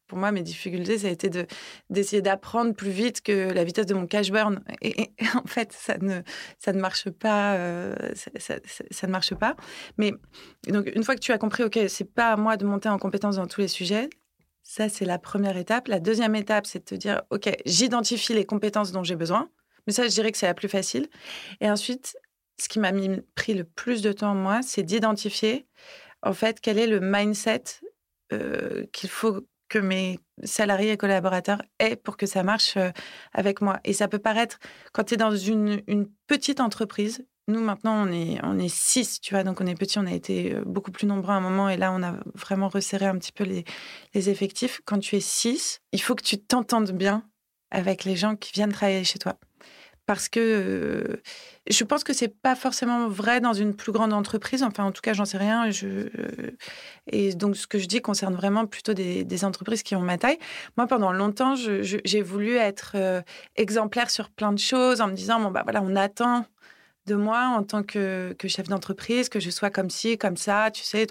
pour 0.06 0.18
moi, 0.18 0.30
mes 0.30 0.42
difficultés, 0.42 0.98
ça 0.98 1.08
a 1.08 1.10
été 1.10 1.30
de 1.30 1.46
d'essayer 1.90 2.22
d'apprendre 2.22 2.74
plus 2.76 2.90
vite 2.90 3.22
que 3.22 3.52
la 3.52 3.64
vitesse 3.64 3.86
de 3.86 3.94
mon 3.94 4.06
cash 4.06 4.30
burn. 4.30 4.62
Et, 4.82 5.10
en 5.34 5.48
fait, 5.48 5.72
ça 5.72 5.98
ne 5.98 6.20
ça 6.60 6.72
ne 6.72 6.80
marche 6.80 7.10
pas. 7.10 7.54
Euh, 7.56 7.96
ça, 8.14 9.06
ne 9.08 9.10
marche 9.10 9.34
pas. 9.34 9.56
Mais 9.98 10.12
donc 10.68 10.92
une 10.94 11.02
fois 11.02 11.16
que 11.16 11.20
tu 11.20 11.32
as 11.32 11.38
compris, 11.38 11.64
ok, 11.64 11.76
c'est 11.88 12.14
pas 12.14 12.30
à 12.30 12.36
moi 12.36 12.56
de 12.56 12.64
monter 12.64 12.88
en 12.88 12.98
compétence 12.98 13.34
dans 13.34 13.48
tous 13.48 13.62
les 13.62 13.68
sujets. 13.68 14.08
Ça, 14.68 14.88
c'est 14.88 15.04
la 15.04 15.20
première 15.20 15.56
étape. 15.56 15.86
La 15.86 16.00
deuxième 16.00 16.34
étape, 16.34 16.66
c'est 16.66 16.80
de 16.80 16.84
te 16.84 16.94
dire, 16.96 17.22
OK, 17.30 17.48
j'identifie 17.66 18.34
les 18.34 18.44
compétences 18.44 18.90
dont 18.90 19.04
j'ai 19.04 19.14
besoin. 19.14 19.48
Mais 19.86 19.92
ça, 19.92 20.02
je 20.02 20.08
dirais 20.08 20.32
que 20.32 20.38
c'est 20.38 20.46
la 20.46 20.54
plus 20.54 20.68
facile. 20.68 21.08
Et 21.60 21.70
ensuite, 21.70 22.18
ce 22.60 22.68
qui 22.68 22.80
m'a 22.80 22.90
pris 23.36 23.54
le 23.54 23.62
plus 23.62 24.02
de 24.02 24.10
temps, 24.10 24.34
moi, 24.34 24.62
c'est 24.62 24.82
d'identifier, 24.82 25.68
en 26.22 26.32
fait, 26.32 26.60
quel 26.60 26.80
est 26.80 26.88
le 26.88 26.98
mindset 26.98 27.62
euh, 28.32 28.86
qu'il 28.92 29.08
faut 29.08 29.46
que 29.68 29.78
mes 29.78 30.18
salariés 30.42 30.90
et 30.90 30.96
collaborateurs 30.96 31.62
aient 31.78 31.94
pour 31.94 32.16
que 32.16 32.26
ça 32.26 32.42
marche 32.42 32.76
euh, 32.76 32.90
avec 33.32 33.60
moi. 33.60 33.78
Et 33.84 33.92
ça 33.92 34.08
peut 34.08 34.18
paraître, 34.18 34.58
quand 34.92 35.04
tu 35.04 35.14
es 35.14 35.16
dans 35.16 35.36
une 35.36 36.10
petite 36.26 36.58
entreprise, 36.58 37.24
nous, 37.48 37.60
maintenant, 37.60 38.06
on 38.06 38.12
est, 38.12 38.38
on 38.42 38.58
est 38.58 38.74
six, 38.74 39.20
tu 39.20 39.34
vois, 39.34 39.44
donc 39.44 39.60
on 39.60 39.66
est 39.66 39.76
petit, 39.76 39.98
on 39.98 40.06
a 40.06 40.12
été 40.12 40.54
euh, 40.54 40.62
beaucoup 40.66 40.90
plus 40.90 41.06
nombreux 41.06 41.32
à 41.32 41.36
un 41.36 41.40
moment, 41.40 41.68
et 41.68 41.76
là, 41.76 41.92
on 41.92 42.02
a 42.02 42.16
vraiment 42.34 42.68
resserré 42.68 43.06
un 43.06 43.16
petit 43.18 43.32
peu 43.32 43.44
les, 43.44 43.64
effectifs. 44.28 44.80
Quand 44.84 44.98
tu 44.98 45.16
es 45.16 45.20
six, 45.20 45.80
il 45.92 46.00
faut 46.02 46.16
que 46.16 46.24
tu 46.24 46.38
t'entendes 46.38 46.90
bien 46.90 47.22
avec 47.70 48.04
les 48.04 48.16
gens 48.16 48.34
qui 48.34 48.52
viennent 48.52 48.72
travailler 48.72 49.04
chez 49.04 49.18
toi. 49.18 49.36
Parce 50.06 50.28
que 50.28 50.40
euh, 50.40 51.22
je 51.68 51.84
pense 51.84 52.04
que 52.04 52.12
c'est 52.12 52.28
pas 52.28 52.54
forcément 52.54 53.08
vrai 53.08 53.40
dans 53.40 53.52
une 53.52 53.74
plus 53.74 53.90
grande 53.90 54.12
entreprise. 54.12 54.62
Enfin, 54.62 54.84
en 54.84 54.92
tout 54.92 55.02
cas, 55.02 55.12
j'en 55.12 55.24
sais 55.24 55.38
rien. 55.38 55.68
Euh, 55.82 56.50
et 57.08 57.34
donc, 57.34 57.56
ce 57.56 57.66
que 57.66 57.78
je 57.78 57.86
dis 57.86 58.00
concerne 58.00 58.34
vraiment 58.34 58.66
plutôt 58.66 58.94
des, 58.94 59.24
des 59.24 59.44
entreprises 59.44 59.82
qui 59.82 59.96
ont 59.96 60.00
ma 60.00 60.16
taille. 60.16 60.38
Moi, 60.76 60.86
pendant 60.86 61.12
longtemps, 61.12 61.54
j'ai 61.56 62.22
voulu 62.22 62.54
être 62.54 62.96
exemplaire 63.56 64.10
sur 64.10 64.30
plein 64.30 64.52
de 64.52 64.60
choses 64.60 65.00
en 65.00 65.08
me 65.08 65.14
disant 65.14 65.40
bon, 65.40 65.50
bah 65.50 65.62
voilà, 65.64 65.82
on 65.82 65.96
attend 65.96 66.46
de 67.06 67.14
moi 67.14 67.54
en 67.56 67.62
tant 67.62 67.82
que, 67.82 68.34
chef 68.46 68.68
d'entreprise, 68.68 69.28
que 69.28 69.40
je 69.40 69.50
sois 69.50 69.70
comme 69.70 69.90
ci, 69.90 70.18
comme 70.18 70.36
ça, 70.36 70.70
tu 70.70 70.82
sais. 70.82 71.06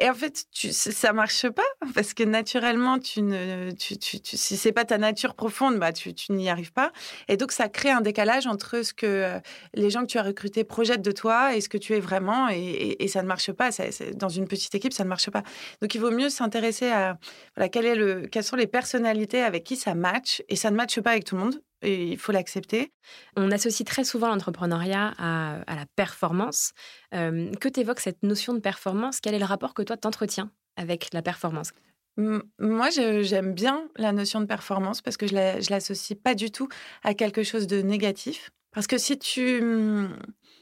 Et 0.00 0.08
en 0.08 0.14
fait, 0.14 0.46
tu, 0.50 0.72
ça 0.72 1.12
marche 1.12 1.46
pas 1.50 1.62
parce 1.94 2.14
que 2.14 2.22
naturellement, 2.22 2.98
tu 2.98 3.20
ne, 3.20 3.70
tu, 3.72 3.96
si 4.22 4.56
c'est 4.56 4.72
pas 4.72 4.86
ta 4.86 4.96
nature 4.96 5.34
profonde, 5.34 5.78
bah 5.78 5.92
tu, 5.92 6.14
n'y 6.30 6.48
arrives 6.48 6.72
pas. 6.72 6.90
Et 7.28 7.36
donc, 7.36 7.52
ça 7.52 7.68
crée 7.68 7.90
un 7.90 8.00
décalage 8.00 8.46
entre 8.46 8.82
ce 8.82 8.94
que 8.94 9.38
les 9.74 9.90
gens 9.90 10.00
que 10.00 10.06
tu 10.06 10.18
as 10.18 10.22
recrutés 10.22 10.64
projettent 10.64 11.02
de 11.02 11.12
toi 11.12 11.54
et 11.54 11.60
ce 11.60 11.68
que 11.68 11.76
tu 11.76 11.94
es 11.94 12.00
vraiment. 12.00 12.48
Et, 12.48 13.08
ça 13.08 13.22
ne 13.22 13.28
marche 13.28 13.52
pas. 13.52 13.70
dans 14.14 14.28
une 14.30 14.48
petite 14.48 14.74
équipe, 14.74 14.94
ça 14.94 15.04
ne 15.04 15.08
marche 15.10 15.28
pas. 15.28 15.42
Donc, 15.82 15.94
il 15.94 16.00
vaut 16.00 16.10
mieux 16.10 16.30
s'intéresser 16.30 16.88
à 16.88 17.18
voilà, 17.56 17.68
est 17.70 17.94
le, 17.94 18.26
quelles 18.26 18.44
sont 18.44 18.56
les 18.56 18.66
personnalités 18.66 19.42
avec 19.42 19.64
qui 19.64 19.76
ça 19.76 19.94
match. 19.94 20.42
Et 20.48 20.56
ça 20.56 20.70
ne 20.70 20.76
matche 20.76 20.98
pas 21.00 21.10
avec 21.10 21.24
tout 21.24 21.36
le 21.36 21.42
monde 21.42 21.60
et 21.82 22.08
il 22.12 22.18
faut 22.18 22.32
l'accepter. 22.32 22.92
On 23.36 23.50
associe 23.50 23.86
très 23.86 24.04
souvent 24.04 24.28
l'entrepreneuriat 24.28 25.14
à, 25.18 25.62
la 25.66 25.86
performance. 25.96 26.72
Euh, 27.14 27.50
que 27.60 27.68
t'évoques 27.68 28.00
cette 28.00 28.22
notion 28.22 28.54
de 28.54 28.60
performance? 28.60 29.20
Quel 29.20 29.34
est 29.34 29.38
le 29.38 29.44
rapport 29.44 29.74
que 29.74 29.82
toi 29.82 29.96
t'entretiens 29.96 30.50
avec 30.76 31.12
la 31.12 31.22
performance? 31.22 31.72
Moi, 32.16 32.90
j'aime 32.90 33.54
bien 33.54 33.88
la 33.96 34.12
notion 34.12 34.40
de 34.40 34.46
performance 34.46 35.00
parce 35.00 35.16
que 35.16 35.26
je 35.26 35.34
ne 35.34 35.70
l'associe 35.70 36.18
pas 36.18 36.34
du 36.34 36.50
tout 36.50 36.68
à 37.02 37.14
quelque 37.14 37.42
chose 37.42 37.66
de 37.66 37.80
négatif. 37.80 38.50
Parce 38.72 38.86
que 38.86 38.98
si 38.98 39.18
tu... 39.18 39.62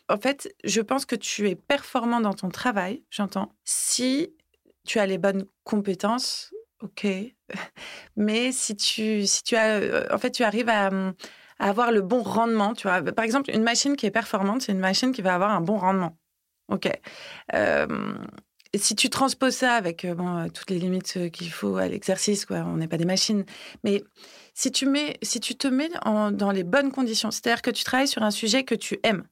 En 0.09 0.19
fait, 0.19 0.55
je 0.65 0.81
pense 0.81 1.05
que 1.05 1.17
tu 1.17 1.49
es 1.49 1.55
performant 1.55 2.21
dans 2.21 2.33
ton 2.33 2.49
travail, 2.49 3.03
j'entends, 3.11 3.53
si 3.65 4.33
tu 4.87 4.99
as 4.99 5.07
les 5.07 5.19
bonnes 5.19 5.45
compétences 5.65 6.51
Ok. 6.83 7.07
Mais 8.17 8.53
si 8.53 8.77
tu, 8.77 9.27
si 9.27 9.43
tu 9.43 9.57
as, 9.57 9.77
euh, 9.77 10.07
en 10.11 10.19
fait, 10.19 10.31
tu 10.31 10.45
arrives 10.45 10.69
à, 10.69 10.91
avoir 11.59 11.91
le 11.91 12.03
bon 12.03 12.23
rendement, 12.23 12.75
tu 12.75 12.87
vois. 12.87 13.03
Par 13.03 13.25
exemple, 13.25 13.51
une 13.53 13.65
machine 13.65 13.97
qui 13.97 14.07
est 14.07 14.13
performante, 14.13 14.63
c'est 14.63 14.73
une 14.73 14.79
machine 14.79 15.13
qui 15.13 15.23
va 15.23 15.35
avoir 15.35 15.51
un 15.51 15.61
bon 15.61 15.77
rendement. 15.77 16.17
Ok. 16.69 16.89
si 18.77 18.95
tu 18.95 19.09
transposes 19.11 19.57
ça 19.57 19.73
avec 19.75 20.05
euh, 20.05 20.15
bon, 20.15 20.49
toutes 20.51 20.71
les 20.71 20.79
limites 20.79 21.31
qu'il 21.33 21.51
faut 21.51 21.77
à 21.79 21.89
l'exercice, 21.89 22.45
quoi, 22.45 22.59
on 22.59 22.77
n'est 22.77 22.87
pas 22.87 22.99
des 22.99 23.07
machines. 23.07 23.45
Mais 23.83 24.05
si 24.55 24.71
tu, 24.71 24.87
mets, 24.87 25.17
si 25.23 25.41
tu 25.41 25.57
te 25.57 25.67
mets 25.67 25.91
dans 26.05 26.53
les 26.53 26.65
bonnes 26.65 26.93
conditions, 26.93 27.31
c'est-à-dire 27.31 27.63
que 27.63 27.71
tu 27.71 27.85
travailles 27.85 28.09
sur 28.09 28.23
un 28.23 28.31
sujet 28.31 28.65
que 28.65 28.75
tu 28.75 29.01
aimes, 29.03 29.25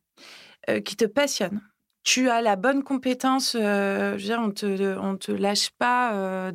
euh, 0.69 0.81
qui 0.81 0.97
te 0.97 1.05
passionne, 1.05 1.61
tu 2.07 2.31
as 2.31 2.41
la 2.41 2.55
bonne 2.55 2.85
compétence. 2.85 3.57
Euh, 3.59 4.17
on 4.39 4.53
te, 4.53 5.17
te 5.17 5.33
lâche 5.33 5.71
pas 5.71 6.15
euh, 6.15 6.53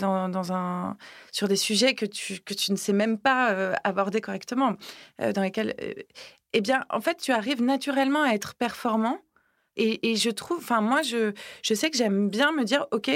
sur 1.34 1.48
des 1.50 1.58
sujets 1.58 1.94
que 1.94 2.06
tu, 2.06 2.42
ne 2.70 2.78
sais 2.78 2.94
même 2.94 3.20
pas 3.20 3.52
euh, 3.52 3.74
aborder 3.84 4.22
correctement, 4.22 4.78
dans 5.20 5.42
lesquels. 5.42 5.76
eh 6.54 6.62
bien, 6.62 6.86
en 6.90 7.02
fait, 7.02 7.18
tu 7.18 7.34
arrives 7.34 7.62
naturellement 7.62 8.24
à 8.24 8.34
être 8.34 8.56
performant. 8.56 9.20
Et, 9.78 10.16
je 10.16 10.30
trouve, 10.30 10.58
enfin, 10.58 10.80
moi, 10.80 11.02
je 11.02 11.34
sais 11.64 11.90
que 11.90 11.98
j'aime 11.98 12.30
bien 12.30 12.52
me 12.52 12.64
dire, 12.64 12.86
OK, 12.92 13.10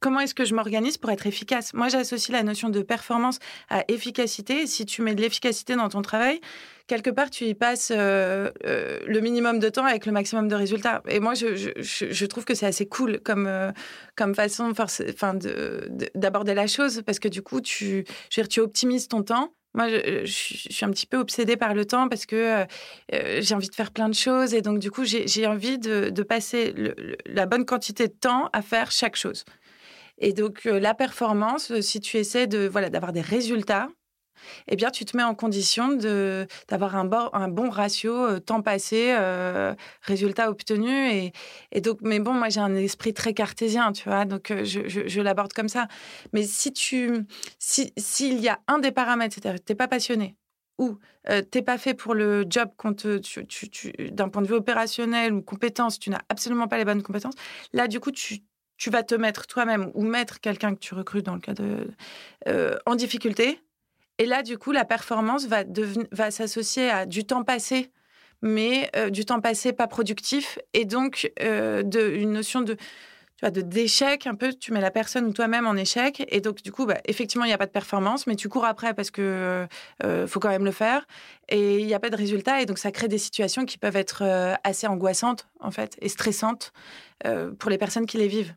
comment 0.00 0.20
est-ce 0.20 0.34
que 0.34 0.44
je 0.44 0.54
m'organise 0.54 0.96
pour 0.96 1.10
être 1.10 1.26
efficace? 1.26 1.74
Moi, 1.74 1.88
j'associe 1.88 2.30
la 2.30 2.44
notion 2.44 2.70
de 2.70 2.80
performance 2.80 3.40
à 3.68 3.84
efficacité. 3.88 4.66
si 4.66 4.86
tu 4.86 5.02
mets 5.02 5.14
de 5.14 5.20
l'efficacité 5.20 5.74
dans 5.76 5.88
ton 5.88 6.02
travail, 6.02 6.40
quelque 6.86 7.10
part, 7.10 7.30
tu 7.30 7.44
y 7.44 7.54
passes 7.54 7.92
euh, 7.94 8.50
euh, 8.64 9.00
le 9.06 9.20
minimum 9.20 9.58
de 9.58 9.68
temps 9.68 9.84
avec 9.84 10.06
le 10.06 10.12
maximum 10.12 10.48
de 10.48 10.54
résultats. 10.54 11.02
Et 11.08 11.20
moi, 11.20 11.34
je, 11.34 12.26
trouve 12.26 12.44
que 12.44 12.54
c'est 12.54 12.66
assez 12.66 12.86
cool 12.86 13.20
comme, 13.20 13.46
euh, 13.46 13.72
comme 14.14 14.34
façon 14.34 14.72
d'aborder 16.14 16.54
la 16.54 16.66
chose, 16.66 17.02
parce 17.04 17.18
que 17.18 17.28
du 17.28 17.42
coup, 17.42 17.60
tu, 17.60 18.04
optimises 18.58 19.08
ton 19.08 19.22
temps. 19.22 19.52
Moi, 19.74 19.88
je, 19.88 20.24
suis 20.24 20.84
un 20.84 20.90
petit 20.90 21.06
peu 21.06 21.18
obsédée 21.18 21.56
par 21.56 21.74
le 21.74 21.84
temps 21.84 22.08
parce 22.08 22.24
que 22.24 22.64
j'ai 23.10 23.54
envie 23.54 23.68
de 23.68 23.74
faire 23.74 23.90
plein 23.90 24.08
de 24.08 24.14
choses. 24.14 24.54
Et 24.54 24.62
donc, 24.62 24.78
du 24.78 24.90
coup, 24.90 25.04
j'ai 25.04 25.46
envie 25.46 25.78
de, 25.78 26.08
de 26.08 26.22
passer 26.22 26.74
la 27.26 27.46
bonne 27.46 27.66
quantité 27.66 28.08
de 28.08 28.14
temps 28.14 28.48
à 28.52 28.62
faire 28.62 28.90
chaque 28.90 29.16
chose. 29.16 29.44
Et 30.18 30.32
donc, 30.32 30.64
la 30.64 30.94
performance, 30.94 31.78
si 31.80 32.00
tu 32.00 32.16
essaies 32.16 32.46
de 32.46 32.66
voilà 32.66 32.88
d'avoir 32.88 33.12
des 33.12 33.20
résultats, 33.20 33.88
eh 34.68 34.76
bien, 34.76 34.90
tu 34.90 35.04
te 35.04 35.16
mets 35.16 35.22
en 35.22 35.34
condition 35.34 35.94
d'avoir 36.68 36.96
un, 36.96 37.04
bon, 37.04 37.28
un 37.32 37.48
bon 37.48 37.70
ratio 37.70 38.14
euh, 38.14 38.40
temps 38.40 38.62
passé, 38.62 39.14
euh, 39.16 39.74
résultat 40.02 40.50
obtenu. 40.50 41.10
Et, 41.10 41.32
et, 41.72 41.80
donc, 41.80 41.98
mais 42.02 42.20
bon, 42.20 42.32
moi, 42.32 42.48
j'ai 42.48 42.60
un 42.60 42.74
esprit 42.74 43.14
très 43.14 43.34
cartésien, 43.34 43.92
tu 43.92 44.08
vois, 44.08 44.24
donc 44.24 44.50
euh, 44.50 44.64
je, 44.64 44.80
je, 44.86 45.20
l'aborde 45.20 45.52
comme 45.52 45.68
ça. 45.68 45.88
Mais 46.32 46.42
si 46.42 46.72
tu, 46.72 47.26
s'il 47.58 48.40
y 48.40 48.48
a 48.48 48.60
un 48.68 48.78
des 48.78 48.92
paramètres, 48.92 49.34
c'est-à-dire 49.34 49.60
que 49.60 49.66
tu 49.66 49.72
n'es 49.72 49.76
pas 49.76 49.88
passionné, 49.88 50.36
où 50.78 50.98
tu 51.26 51.44
t'es 51.50 51.62
pas 51.62 51.78
fait 51.78 51.94
pour 51.94 52.14
le 52.14 52.44
job 52.48 52.70
d'un 52.78 54.28
point 54.28 54.42
de 54.42 54.46
vue 54.46 54.54
opérationnel 54.54 55.32
ou 55.32 55.42
compétence, 55.42 55.98
tu 55.98 56.10
n'as 56.10 56.20
absolument 56.28 56.68
pas 56.68 56.76
les 56.78 56.84
bonnes 56.84 57.02
compétences. 57.02 57.34
Là, 57.72 57.88
du 57.88 57.98
coup, 57.98 58.12
tu, 58.12 58.40
tu 58.76 58.90
vas 58.90 59.02
te 59.02 59.14
mettre 59.14 59.46
toi-même 59.46 59.90
ou 59.94 60.04
mettre 60.04 60.38
quelqu'un 60.40 60.74
que 60.74 60.80
tu 60.80 60.94
recrutes 60.94 61.24
dans 61.24 61.34
le 61.34 61.40
cas 61.40 61.54
de 61.54 61.90
en 62.84 62.94
difficulté. 62.94 63.58
Et 64.18 64.26
là, 64.26 64.42
du 64.42 64.58
coup, 64.58 64.72
la 64.72 64.84
performance 64.84 65.46
va, 65.46 66.30
s'associer 66.30 66.90
à 66.90 67.06
du 67.06 67.24
temps 67.24 67.44
passé, 67.44 67.90
mais 68.42 68.90
du 69.10 69.24
temps 69.24 69.40
passé 69.40 69.72
pas 69.72 69.86
productif, 69.86 70.58
et 70.72 70.84
donc 70.84 71.30
de, 71.38 72.14
une 72.16 72.32
notion 72.32 72.60
de 72.60 72.76
d'échec 73.42 74.26
un 74.26 74.34
peu, 74.34 74.52
tu 74.52 74.72
mets 74.72 74.80
la 74.80 74.90
personne 74.90 75.26
ou 75.26 75.32
toi-même 75.32 75.66
en 75.66 75.74
échec. 75.74 76.24
Et 76.28 76.40
donc, 76.40 76.62
du 76.62 76.72
coup, 76.72 76.86
bah, 76.86 76.98
effectivement, 77.04 77.44
il 77.44 77.48
n'y 77.48 77.54
a 77.54 77.58
pas 77.58 77.66
de 77.66 77.70
performance, 77.70 78.26
mais 78.26 78.36
tu 78.36 78.48
cours 78.48 78.64
après 78.64 78.94
parce 78.94 79.10
que 79.10 79.66
euh, 80.02 80.26
faut 80.26 80.40
quand 80.40 80.48
même 80.48 80.64
le 80.64 80.70
faire. 80.70 81.06
Et 81.48 81.78
il 81.78 81.86
n'y 81.86 81.94
a 81.94 82.00
pas 82.00 82.10
de 82.10 82.16
résultat. 82.16 82.62
Et 82.62 82.66
donc, 82.66 82.78
ça 82.78 82.90
crée 82.90 83.08
des 83.08 83.18
situations 83.18 83.64
qui 83.64 83.78
peuvent 83.78 83.96
être 83.96 84.22
euh, 84.22 84.54
assez 84.64 84.86
angoissantes, 84.86 85.48
en 85.60 85.70
fait, 85.70 85.96
et 86.00 86.08
stressantes 86.08 86.72
euh, 87.26 87.52
pour 87.52 87.70
les 87.70 87.78
personnes 87.78 88.06
qui 88.06 88.16
les 88.16 88.28
vivent. 88.28 88.54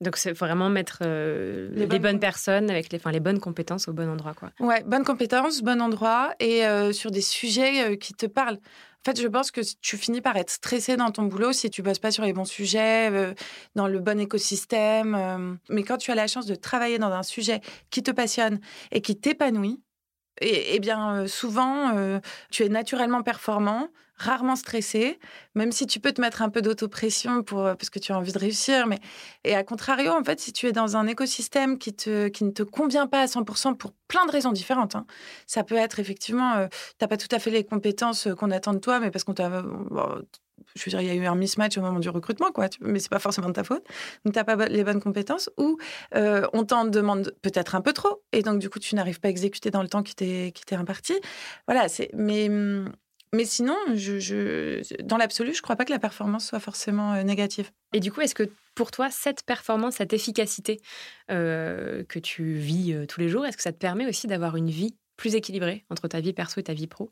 Donc, 0.00 0.16
c'est 0.16 0.32
vraiment 0.32 0.68
mettre 0.68 1.02
les, 1.02 1.86
bonnes... 1.98 2.20
personnes 2.20 2.70
avec 2.70 2.92
les, 2.92 2.98
enfin, 2.98 3.12
les 3.12 3.20
bonnes 3.20 3.40
compétences 3.40 3.88
au 3.88 3.92
bon 3.92 4.08
endroit. 4.08 4.34
Quoi. 4.34 4.50
Ouais, 4.60 4.82
bonnes 4.84 5.04
compétences, 5.04 5.62
bon 5.62 5.80
endroit 5.80 6.34
et 6.38 6.62
sur 6.92 7.10
des 7.10 7.22
sujets 7.22 7.96
qui 7.98 8.12
te 8.14 8.26
parlent. 8.26 8.58
En 9.06 9.12
fait, 9.12 9.22
je 9.22 9.28
pense 9.28 9.52
que 9.52 9.60
tu 9.80 9.96
finis 9.96 10.20
par 10.20 10.36
être 10.36 10.50
stressé 10.50 10.96
dans 10.96 11.12
ton 11.12 11.22
boulot 11.22 11.52
si 11.52 11.70
tu 11.70 11.80
bosses 11.80 12.00
pas 12.00 12.10
sur 12.10 12.24
les 12.24 12.32
bons 12.32 12.44
sujets, 12.44 13.08
euh, 13.12 13.34
dans 13.76 13.86
le 13.86 14.00
bon 14.00 14.18
écosystème. 14.18 15.14
Euh. 15.14 15.54
mais 15.68 15.84
quand 15.84 15.96
tu 15.96 16.10
as 16.10 16.16
la 16.16 16.26
chance 16.26 16.44
de 16.44 16.56
travailler 16.56 16.98
dans 16.98 17.12
un 17.12 17.22
sujet 17.22 17.60
qui 17.90 18.02
te 18.02 18.10
passionne 18.10 18.58
et 18.90 19.00
qui 19.02 19.16
t'épanouit, 19.16 19.80
eh 20.40 20.78
bien, 20.80 21.22
euh, 21.22 21.26
souvent, 21.26 21.96
euh, 21.96 22.20
tu 22.50 22.64
es 22.64 22.68
naturellement 22.68 23.22
performant, 23.22 23.88
rarement 24.16 24.56
stressé, 24.56 25.18
même 25.54 25.72
si 25.72 25.86
tu 25.86 26.00
peux 26.00 26.12
te 26.12 26.20
mettre 26.20 26.42
un 26.42 26.48
peu 26.50 26.62
d'autopression 26.62 27.42
pour 27.42 27.60
euh, 27.64 27.74
parce 27.74 27.90
que 27.90 27.98
tu 27.98 28.12
as 28.12 28.18
envie 28.18 28.32
de 28.32 28.38
réussir. 28.38 28.86
Mais 28.86 28.98
et 29.44 29.54
à 29.54 29.64
contrario, 29.64 30.12
en 30.12 30.24
fait, 30.24 30.40
si 30.40 30.52
tu 30.52 30.66
es 30.66 30.72
dans 30.72 30.96
un 30.96 31.06
écosystème 31.06 31.78
qui 31.78 31.94
te 31.94 32.28
qui 32.28 32.44
ne 32.44 32.50
te 32.50 32.62
convient 32.62 33.06
pas 33.06 33.20
à 33.20 33.26
100% 33.26 33.76
pour 33.76 33.92
plein 34.08 34.26
de 34.26 34.30
raisons 34.32 34.52
différentes, 34.52 34.94
hein, 34.94 35.06
ça 35.46 35.64
peut 35.64 35.76
être 35.76 36.00
effectivement, 36.00 36.66
tu 36.68 36.96
n'as 37.00 37.08
pas 37.08 37.16
tout 37.16 37.34
à 37.34 37.38
fait 37.38 37.50
les 37.50 37.64
compétences 37.64 38.28
qu'on 38.38 38.50
attend 38.50 38.74
de 38.74 38.78
toi, 38.78 39.00
mais 39.00 39.10
parce 39.10 39.24
qu'on 39.24 39.34
t'a 39.34 39.50
je 40.74 40.84
veux 40.84 40.90
dire, 40.90 41.00
il 41.00 41.06
y 41.06 41.10
a 41.10 41.14
eu 41.14 41.26
un 41.26 41.34
mismatch 41.34 41.76
au 41.78 41.80
moment 41.80 41.98
du 41.98 42.08
recrutement, 42.08 42.50
quoi, 42.52 42.68
mais 42.80 42.98
c'est 42.98 43.10
pas 43.10 43.18
forcément 43.18 43.48
de 43.48 43.54
ta 43.54 43.64
faute. 43.64 43.84
Donc, 44.24 44.34
tu 44.34 44.38
n'as 44.38 44.44
pas 44.44 44.56
les 44.68 44.84
bonnes 44.84 45.00
compétences 45.00 45.50
ou 45.56 45.78
euh, 46.14 46.46
on 46.52 46.64
t'en 46.64 46.84
demande 46.84 47.34
peut-être 47.42 47.74
un 47.74 47.80
peu 47.80 47.92
trop 47.92 48.22
et 48.32 48.42
donc, 48.42 48.58
du 48.58 48.68
coup, 48.68 48.78
tu 48.78 48.94
n'arrives 48.94 49.20
pas 49.20 49.28
à 49.28 49.30
exécuter 49.30 49.70
dans 49.70 49.82
le 49.82 49.88
temps 49.88 50.02
qui 50.02 50.14
t'est 50.14 50.52
imparti. 50.72 51.14
Voilà. 51.66 51.86
Mais, 52.14 52.48
mais 52.48 53.44
sinon, 53.44 53.76
dans 55.04 55.16
l'absolu, 55.16 55.54
je 55.54 55.62
crois 55.62 55.76
pas 55.76 55.84
que 55.84 55.92
la 55.92 55.98
performance 55.98 56.46
soit 56.46 56.60
forcément 56.60 57.14
euh, 57.14 57.22
négative. 57.22 57.70
Et 57.92 58.00
du 58.00 58.12
coup, 58.12 58.20
est-ce 58.20 58.34
que 58.34 58.50
pour 58.74 58.90
toi, 58.90 59.10
cette 59.10 59.42
performance, 59.42 59.96
cette 59.96 60.12
efficacité 60.12 60.80
euh, 61.30 62.04
que 62.04 62.18
tu 62.18 62.54
vis 62.54 63.06
tous 63.08 63.20
les 63.20 63.28
jours, 63.28 63.46
est-ce 63.46 63.56
que 63.56 63.62
ça 63.62 63.72
te 63.72 63.78
permet 63.78 64.06
aussi 64.06 64.26
d'avoir 64.26 64.56
une 64.56 64.70
vie 64.70 64.96
plus 65.16 65.34
équilibrée 65.34 65.86
entre 65.88 66.08
ta 66.08 66.20
vie 66.20 66.34
perso 66.34 66.60
et 66.60 66.64
ta 66.64 66.74
vie 66.74 66.86
pro? 66.86 67.10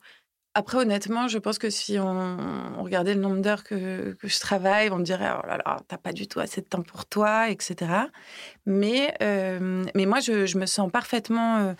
Après, 0.57 0.77
honnêtement, 0.77 1.27
je 1.27 1.37
pense 1.37 1.59
que 1.59 1.69
si 1.69 1.99
on, 1.99 2.81
regardait 2.81 3.13
le 3.13 3.19
nombre 3.19 3.41
d'heures 3.41 3.65
que, 3.65 4.15
je 4.23 4.39
travaille, 4.39 4.89
on 4.89 4.97
me 4.97 5.03
dirait 5.03 5.29
oh 5.37 5.45
là 5.45 5.57
là, 5.57 5.77
t'as 5.89 5.97
pas 5.97 6.13
du 6.13 6.29
tout 6.29 6.39
assez 6.39 6.61
de 6.61 6.65
temps 6.65 6.81
pour 6.81 7.05
toi, 7.05 7.49
etc. 7.49 7.91
Mais, 8.65 9.13
euh, 9.21 9.83
mais 9.95 10.05
moi, 10.05 10.21
je, 10.21 10.57
me 10.57 10.65
sens 10.65 10.89
parfaitement, 10.89 11.57
euh, 11.57 11.73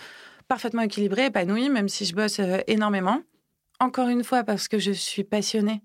parfaitement 0.50 0.82
équilibrée, 0.82 1.28
épanouie, 1.28 1.70
même 1.70 1.88
si 1.88 2.04
je 2.04 2.14
bosse 2.14 2.40
euh, 2.40 2.58
énormément. 2.68 3.22
Encore 3.80 4.10
une 4.10 4.26
fois, 4.26 4.44
parce 4.44 4.68
que 4.68 4.78
je 4.78 4.92
suis 4.92 5.24
passionnée 5.24 5.82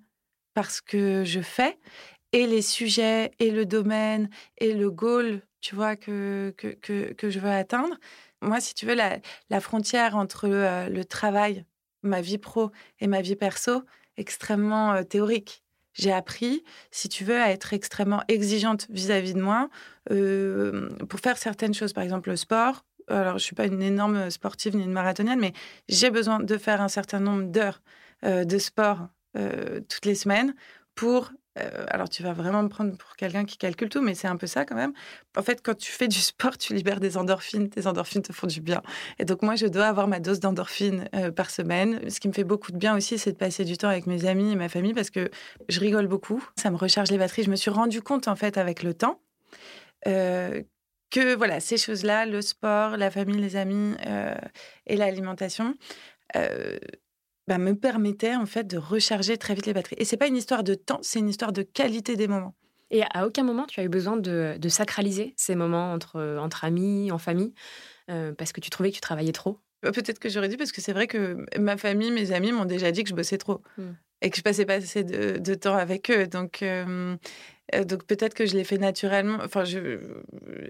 parce 0.54 0.80
que 0.80 1.22
je 1.24 1.40
fais, 1.40 1.78
et 2.32 2.48
les 2.48 2.62
sujets, 2.62 3.30
et 3.38 3.52
le 3.52 3.66
domaine, 3.66 4.28
et 4.58 4.74
le 4.74 4.90
goal, 4.90 5.42
tu 5.60 5.76
vois, 5.76 5.94
que, 5.94 6.52
que, 6.56 7.12
que, 7.12 7.30
je 7.30 7.38
veux 7.38 7.50
atteindre. 7.50 7.96
Moi, 8.42 8.60
si 8.60 8.74
tu 8.74 8.84
veux, 8.84 8.96
la 8.96 9.60
frontière 9.60 10.16
entre 10.16 10.48
le 10.48 11.04
travail 11.04 11.64
ma 12.02 12.20
vie 12.20 12.38
pro 12.38 12.70
et 13.00 13.06
ma 13.06 13.20
vie 13.20 13.36
perso 13.36 13.82
extrêmement 14.16 15.02
théorique. 15.04 15.62
J'ai 15.92 16.12
appris, 16.12 16.62
si 16.90 17.08
tu 17.08 17.24
veux, 17.24 17.40
à 17.40 17.50
être 17.50 17.72
extrêmement 17.72 18.22
exigeante 18.28 18.86
vis-à-vis 18.90 19.34
de 19.34 19.40
moi 19.40 19.68
pour 20.06 21.20
faire 21.20 21.36
certaines 21.36 21.74
choses. 21.74 21.92
Par 21.92 22.04
exemple, 22.04 22.30
le 22.30 22.36
sport. 22.36 22.84
Alors, 23.08 23.38
je 23.38 23.44
suis 23.44 23.56
pas 23.56 23.66
une 23.66 23.82
énorme 23.82 24.30
sportive 24.30 24.76
ni 24.76 24.84
une 24.84 24.92
marathonienne, 24.92 25.40
mais 25.40 25.52
j'ai 25.88 26.10
besoin 26.10 26.38
de 26.38 26.56
faire 26.58 26.80
un 26.80 26.88
certain 26.88 27.18
nombre 27.18 27.44
d'heures 27.44 27.82
de 28.22 28.58
sport 28.58 29.08
toutes 29.34 30.06
les 30.06 30.14
semaines 30.14 30.54
pour 30.94 31.32
euh, 31.58 31.84
alors 31.88 32.08
tu 32.08 32.22
vas 32.22 32.32
vraiment 32.32 32.62
me 32.62 32.68
prendre 32.68 32.96
pour 32.96 33.16
quelqu'un 33.16 33.44
qui 33.44 33.58
calcule 33.58 33.88
tout, 33.88 34.00
mais 34.00 34.14
c'est 34.14 34.28
un 34.28 34.36
peu 34.36 34.46
ça 34.46 34.64
quand 34.64 34.76
même. 34.76 34.92
En 35.36 35.42
fait, 35.42 35.60
quand 35.62 35.76
tu 35.76 35.90
fais 35.90 36.06
du 36.06 36.20
sport, 36.20 36.56
tu 36.56 36.74
libères 36.74 37.00
des 37.00 37.16
endorphines, 37.16 37.68
tes 37.68 37.86
endorphines 37.86 38.22
te 38.22 38.32
font 38.32 38.46
du 38.46 38.60
bien. 38.60 38.82
Et 39.18 39.24
donc 39.24 39.42
moi, 39.42 39.56
je 39.56 39.66
dois 39.66 39.86
avoir 39.86 40.06
ma 40.06 40.20
dose 40.20 40.38
d'endorphines 40.38 41.08
euh, 41.14 41.32
par 41.32 41.50
semaine. 41.50 42.08
Ce 42.08 42.20
qui 42.20 42.28
me 42.28 42.32
fait 42.32 42.44
beaucoup 42.44 42.70
de 42.70 42.76
bien 42.76 42.96
aussi, 42.96 43.18
c'est 43.18 43.32
de 43.32 43.36
passer 43.36 43.64
du 43.64 43.76
temps 43.76 43.88
avec 43.88 44.06
mes 44.06 44.26
amis 44.26 44.52
et 44.52 44.56
ma 44.56 44.68
famille 44.68 44.94
parce 44.94 45.10
que 45.10 45.30
je 45.68 45.80
rigole 45.80 46.06
beaucoup, 46.06 46.44
ça 46.56 46.70
me 46.70 46.76
recharge 46.76 47.10
les 47.10 47.18
batteries. 47.18 47.42
Je 47.42 47.50
me 47.50 47.56
suis 47.56 47.70
rendu 47.70 48.00
compte 48.00 48.28
en 48.28 48.36
fait 48.36 48.56
avec 48.56 48.82
le 48.82 48.94
temps. 48.94 49.20
Euh, 50.06 50.62
que 51.10 51.34
voilà, 51.34 51.58
ces 51.58 51.76
choses-là, 51.76 52.24
le 52.24 52.40
sport, 52.40 52.96
la 52.96 53.10
famille, 53.10 53.40
les 53.40 53.56
amis 53.56 53.96
et 54.86 54.94
l'alimentation, 54.94 55.74
bah, 57.50 57.58
me 57.58 57.74
permettait 57.74 58.36
en 58.36 58.46
fait 58.46 58.64
de 58.68 58.78
recharger 58.78 59.36
très 59.36 59.56
vite 59.56 59.66
les 59.66 59.72
batteries. 59.72 59.96
Et 59.98 60.04
c'est 60.04 60.16
pas 60.16 60.28
une 60.28 60.36
histoire 60.36 60.62
de 60.62 60.74
temps, 60.74 61.00
c'est 61.02 61.18
une 61.18 61.28
histoire 61.28 61.52
de 61.52 61.62
qualité 61.62 62.14
des 62.14 62.28
moments. 62.28 62.54
Et 62.92 63.02
à 63.12 63.26
aucun 63.26 63.42
moment 63.42 63.66
tu 63.66 63.80
as 63.80 63.82
eu 63.82 63.88
besoin 63.88 64.16
de, 64.16 64.56
sacraliser 64.68 65.34
ces 65.36 65.56
moments 65.56 65.92
entre, 65.92 66.38
entre 66.38 66.64
amis, 66.64 67.10
en 67.10 67.18
famille, 67.18 67.52
euh, 68.08 68.32
parce 68.38 68.52
que 68.52 68.60
tu 68.60 68.70
trouvais 68.70 68.90
que 68.90 68.94
tu 68.94 69.00
travaillais 69.00 69.32
trop? 69.32 69.58
Bah, 69.82 69.90
Peut-être 69.90 70.20
que 70.20 70.28
j'aurais 70.28 70.48
dû, 70.48 70.58
parce 70.58 70.70
que 70.70 70.80
c'est 70.80 70.92
vrai 70.92 71.08
que 71.08 71.44
ma 71.58 71.76
famille, 71.76 72.12
mes 72.12 72.30
amis 72.30 72.52
m'ont 72.52 72.66
déjà 72.66 72.92
dit 72.92 73.02
que 73.02 73.10
je 73.10 73.16
bossais 73.16 73.36
trop 73.36 73.62
mmh. 73.78 73.82
et 74.22 74.30
que 74.30 74.36
je 74.36 74.42
passais 74.42 74.64
pas 74.64 74.74
assez 74.74 75.02
de, 75.02 75.54
temps 75.54 75.74
avec 75.74 76.08
eux. 76.08 76.28
Donc, 76.28 76.62
euh, 76.62 77.16
euh, 77.74 77.84
donc 77.84 78.04
peut-être 78.04 78.34
que 78.34 78.46
je 78.46 78.56
l'ai 78.56 78.64
fait 78.64 78.78
naturellement. 78.78 79.38
Enfin, 79.44 79.64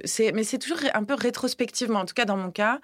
c'est, 0.04 0.33
mais 0.33 0.45
c'est 0.45 0.59
toujours 0.59 0.78
un 0.95 1.04
peu 1.04 1.14
rétrospectivement. 1.14 2.00
En 2.00 2.04
tout 2.04 2.14
cas, 2.14 2.25
dans 2.25 2.37
mon 2.37 2.50
cas, 2.50 2.80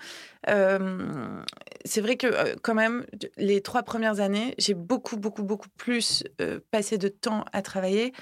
euh, 0.49 1.43
c'est 1.85 2.01
vrai 2.01 2.17
que 2.17 2.27
euh, 2.27 2.55
quand 2.63 2.75
même, 2.75 3.07
les 3.37 3.61
trois 3.61 3.83
premières 3.83 4.21
années, 4.21 4.55
j'ai 4.59 4.75
beaucoup, 4.75 5.17
beaucoup, 5.17 5.43
beaucoup 5.43 5.69
plus 5.77 6.25
passé 6.71 6.99
de 6.99 7.09
temps 7.09 7.45
à 7.53 7.63
travailler 7.63 8.13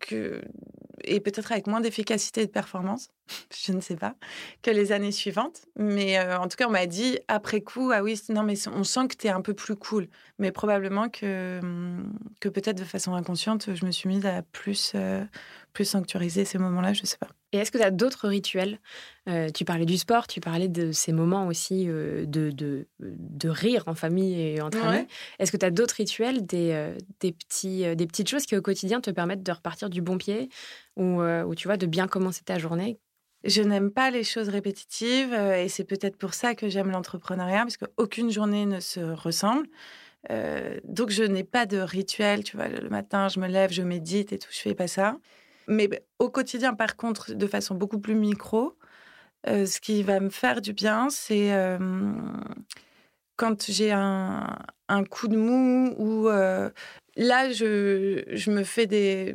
que 0.00 0.40
et 1.10 1.20
peut-être 1.20 1.52
avec 1.52 1.66
moins 1.66 1.80
d'efficacité 1.80 2.42
et 2.42 2.46
de 2.46 2.50
performance, 2.50 3.10
je 3.66 3.72
ne 3.72 3.80
sais 3.80 3.96
pas, 3.96 4.14
que 4.62 4.70
les 4.70 4.92
années 4.92 5.12
suivantes. 5.12 5.62
Mais 5.76 6.18
en 6.20 6.48
tout 6.48 6.56
cas, 6.56 6.66
on 6.68 6.70
m'a 6.70 6.86
dit 6.86 7.18
après 7.28 7.60
coup, 7.60 7.90
ah 7.92 8.02
oui, 8.02 8.20
non, 8.28 8.42
mais 8.42 8.54
on 8.68 8.84
sent 8.84 9.08
que 9.08 9.16
tu 9.16 9.26
es 9.26 9.30
un 9.30 9.42
peu 9.42 9.54
plus 9.54 9.76
cool. 9.76 10.08
Mais 10.38 10.52
probablement 10.52 11.08
que, 11.08 11.60
que 12.40 12.48
peut-être 12.48 12.78
de 12.78 12.84
façon 12.84 13.14
inconsciente, 13.14 13.74
je 13.74 13.84
me 13.84 13.90
suis 13.90 14.08
mise 14.08 14.24
à 14.24 14.42
plus, 14.42 14.94
plus 15.72 15.84
sanctuariser 15.84 16.44
ces 16.44 16.58
moments-là, 16.58 16.92
je 16.92 17.02
ne 17.02 17.06
sais 17.06 17.18
pas. 17.18 17.28
Et 17.52 17.58
est-ce 17.58 17.72
que 17.72 17.78
tu 17.78 17.84
as 17.84 17.90
d'autres 17.90 18.28
rituels? 18.28 18.78
Tu 19.54 19.64
parlais 19.64 19.86
du 19.86 19.96
sport, 19.96 20.26
tu 20.26 20.40
parlais 20.40 20.68
de 20.68 20.92
ces 20.92 21.12
moments 21.12 21.46
aussi 21.46 21.86
de, 21.86 22.26
de, 22.26 22.86
de, 23.00 23.48
rire 23.48 23.84
en 23.86 23.94
famille 23.94 24.40
et 24.40 24.60
entre 24.60 24.84
amis. 24.84 25.06
Est-ce 25.38 25.52
que 25.52 25.56
tu 25.56 25.66
as 25.66 25.70
d'autres 25.70 25.96
rituels, 25.96 26.46
des, 26.46 26.94
des, 27.20 27.32
petits, 27.32 27.96
des 27.96 28.06
petites 28.06 28.28
choses 28.28 28.46
qui 28.46 28.56
au 28.56 28.62
quotidien 28.62 29.00
te 29.00 29.10
permettent 29.10 29.42
de 29.42 29.52
repartir 29.52 29.90
du 29.90 30.00
bon 30.00 30.16
pied 30.16 30.48
ou, 30.96 31.22
ou 31.22 31.54
tu 31.54 31.66
vois, 31.66 31.76
de 31.76 31.86
bien 31.86 32.06
commencer 32.06 32.42
ta 32.44 32.58
journée? 32.58 32.98
Je 33.44 33.62
n'aime 33.62 33.90
pas 33.90 34.10
les 34.10 34.24
choses 34.24 34.48
répétitives 34.48 35.32
et 35.32 35.68
c'est 35.68 35.84
peut-être 35.84 36.16
pour 36.16 36.34
ça 36.34 36.54
que 36.54 36.68
j'aime 36.68 36.90
l'entrepreneuriat, 36.90 37.62
parce 37.62 37.76
qu'aucune 37.76 38.30
journée 38.30 38.66
ne 38.66 38.80
se 38.80 39.00
ressemble. 39.00 39.66
donc 40.84 41.10
je 41.10 41.24
n'ai 41.24 41.44
pas 41.44 41.66
de 41.66 41.78
rituel, 41.78 42.44
tu 42.44 42.56
vois, 42.56 42.68
le 42.68 42.88
matin 42.88 43.28
je 43.28 43.40
me 43.40 43.48
lève, 43.48 43.72
je 43.72 43.82
médite 43.82 44.32
et 44.32 44.38
tout, 44.38 44.50
je 44.52 44.58
fais 44.58 44.74
pas 44.74 44.88
ça. 44.88 45.18
Mais 45.70 45.88
au 46.18 46.30
quotidien, 46.30 46.74
par 46.74 46.96
contre, 46.96 47.32
de 47.32 47.46
façon 47.46 47.74
beaucoup 47.74 48.00
plus 48.00 48.14
micro, 48.14 48.76
euh, 49.48 49.66
ce 49.66 49.80
qui 49.80 50.02
va 50.02 50.20
me 50.20 50.30
faire 50.30 50.60
du 50.60 50.72
bien, 50.72 51.08
c'est 51.10 51.50
quand 53.40 53.70
j'ai 53.70 53.90
un, 53.90 54.58
un, 54.88 55.04
coup 55.04 55.26
de 55.26 55.36
mou 55.36 55.94
ou 55.96 56.28
euh, 56.28 56.68
là, 57.16 57.50
je, 57.50 58.22
je, 58.28 58.50
me 58.50 58.64
fais 58.64 58.86
des... 58.86 59.32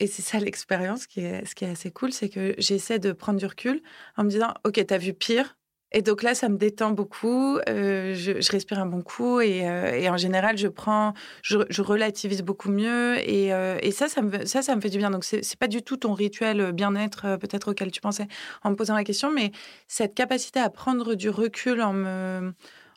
Et 0.00 0.06
c'est 0.06 0.20
ça 0.20 0.38
l'expérience, 0.38 1.06
qui 1.06 1.20
est, 1.20 1.46
ce 1.46 1.54
qui 1.54 1.64
est 1.64 1.70
assez 1.70 1.90
cool, 1.90 2.12
c'est 2.12 2.28
que 2.28 2.54
j'essaie 2.58 2.98
de 2.98 3.12
prendre 3.12 3.38
du 3.38 3.46
recul 3.46 3.82
en 4.18 4.24
me 4.24 4.28
disant, 4.28 4.52
OK, 4.64 4.84
t'as 4.86 4.98
vu 4.98 5.14
pire, 5.14 5.56
et 5.92 6.02
donc 6.02 6.22
là, 6.22 6.34
ça 6.34 6.48
me 6.48 6.56
détend 6.56 6.90
beaucoup. 6.90 7.58
Euh, 7.68 8.14
je, 8.14 8.50
respire 8.50 8.78
un 8.78 8.86
bon 8.86 9.02
coup 9.02 9.40
et, 9.40 9.68
euh, 9.68 10.08
en 10.10 10.16
général, 10.16 10.56
je 10.56 10.68
prends, 10.68 11.12
je, 11.42 11.82
relativise 11.82 12.42
beaucoup 12.42 12.70
mieux 12.70 13.18
et, 13.28 13.52
euh, 13.52 13.78
ça, 13.90 14.08
ça 14.08 14.22
me, 14.22 14.80
fait 14.80 14.90
du 14.90 14.98
bien. 14.98 15.10
Donc 15.10 15.24
c'est 15.24 15.58
pas 15.58 15.68
du 15.68 15.82
tout 15.82 15.96
ton 15.96 16.14
rituel 16.14 16.72
bien-être 16.72 17.36
peut-être 17.36 17.70
auquel 17.70 17.90
tu 17.90 18.00
pensais 18.00 18.26
en 18.62 18.70
me 18.70 18.76
posant 18.76 18.94
la 18.94 19.04
question, 19.04 19.30
mais 19.30 19.52
cette 19.86 20.14
capacité 20.14 20.60
à 20.60 20.70
prendre 20.70 21.14
du 21.14 21.28
recul 21.28 21.80
en 21.82 22.52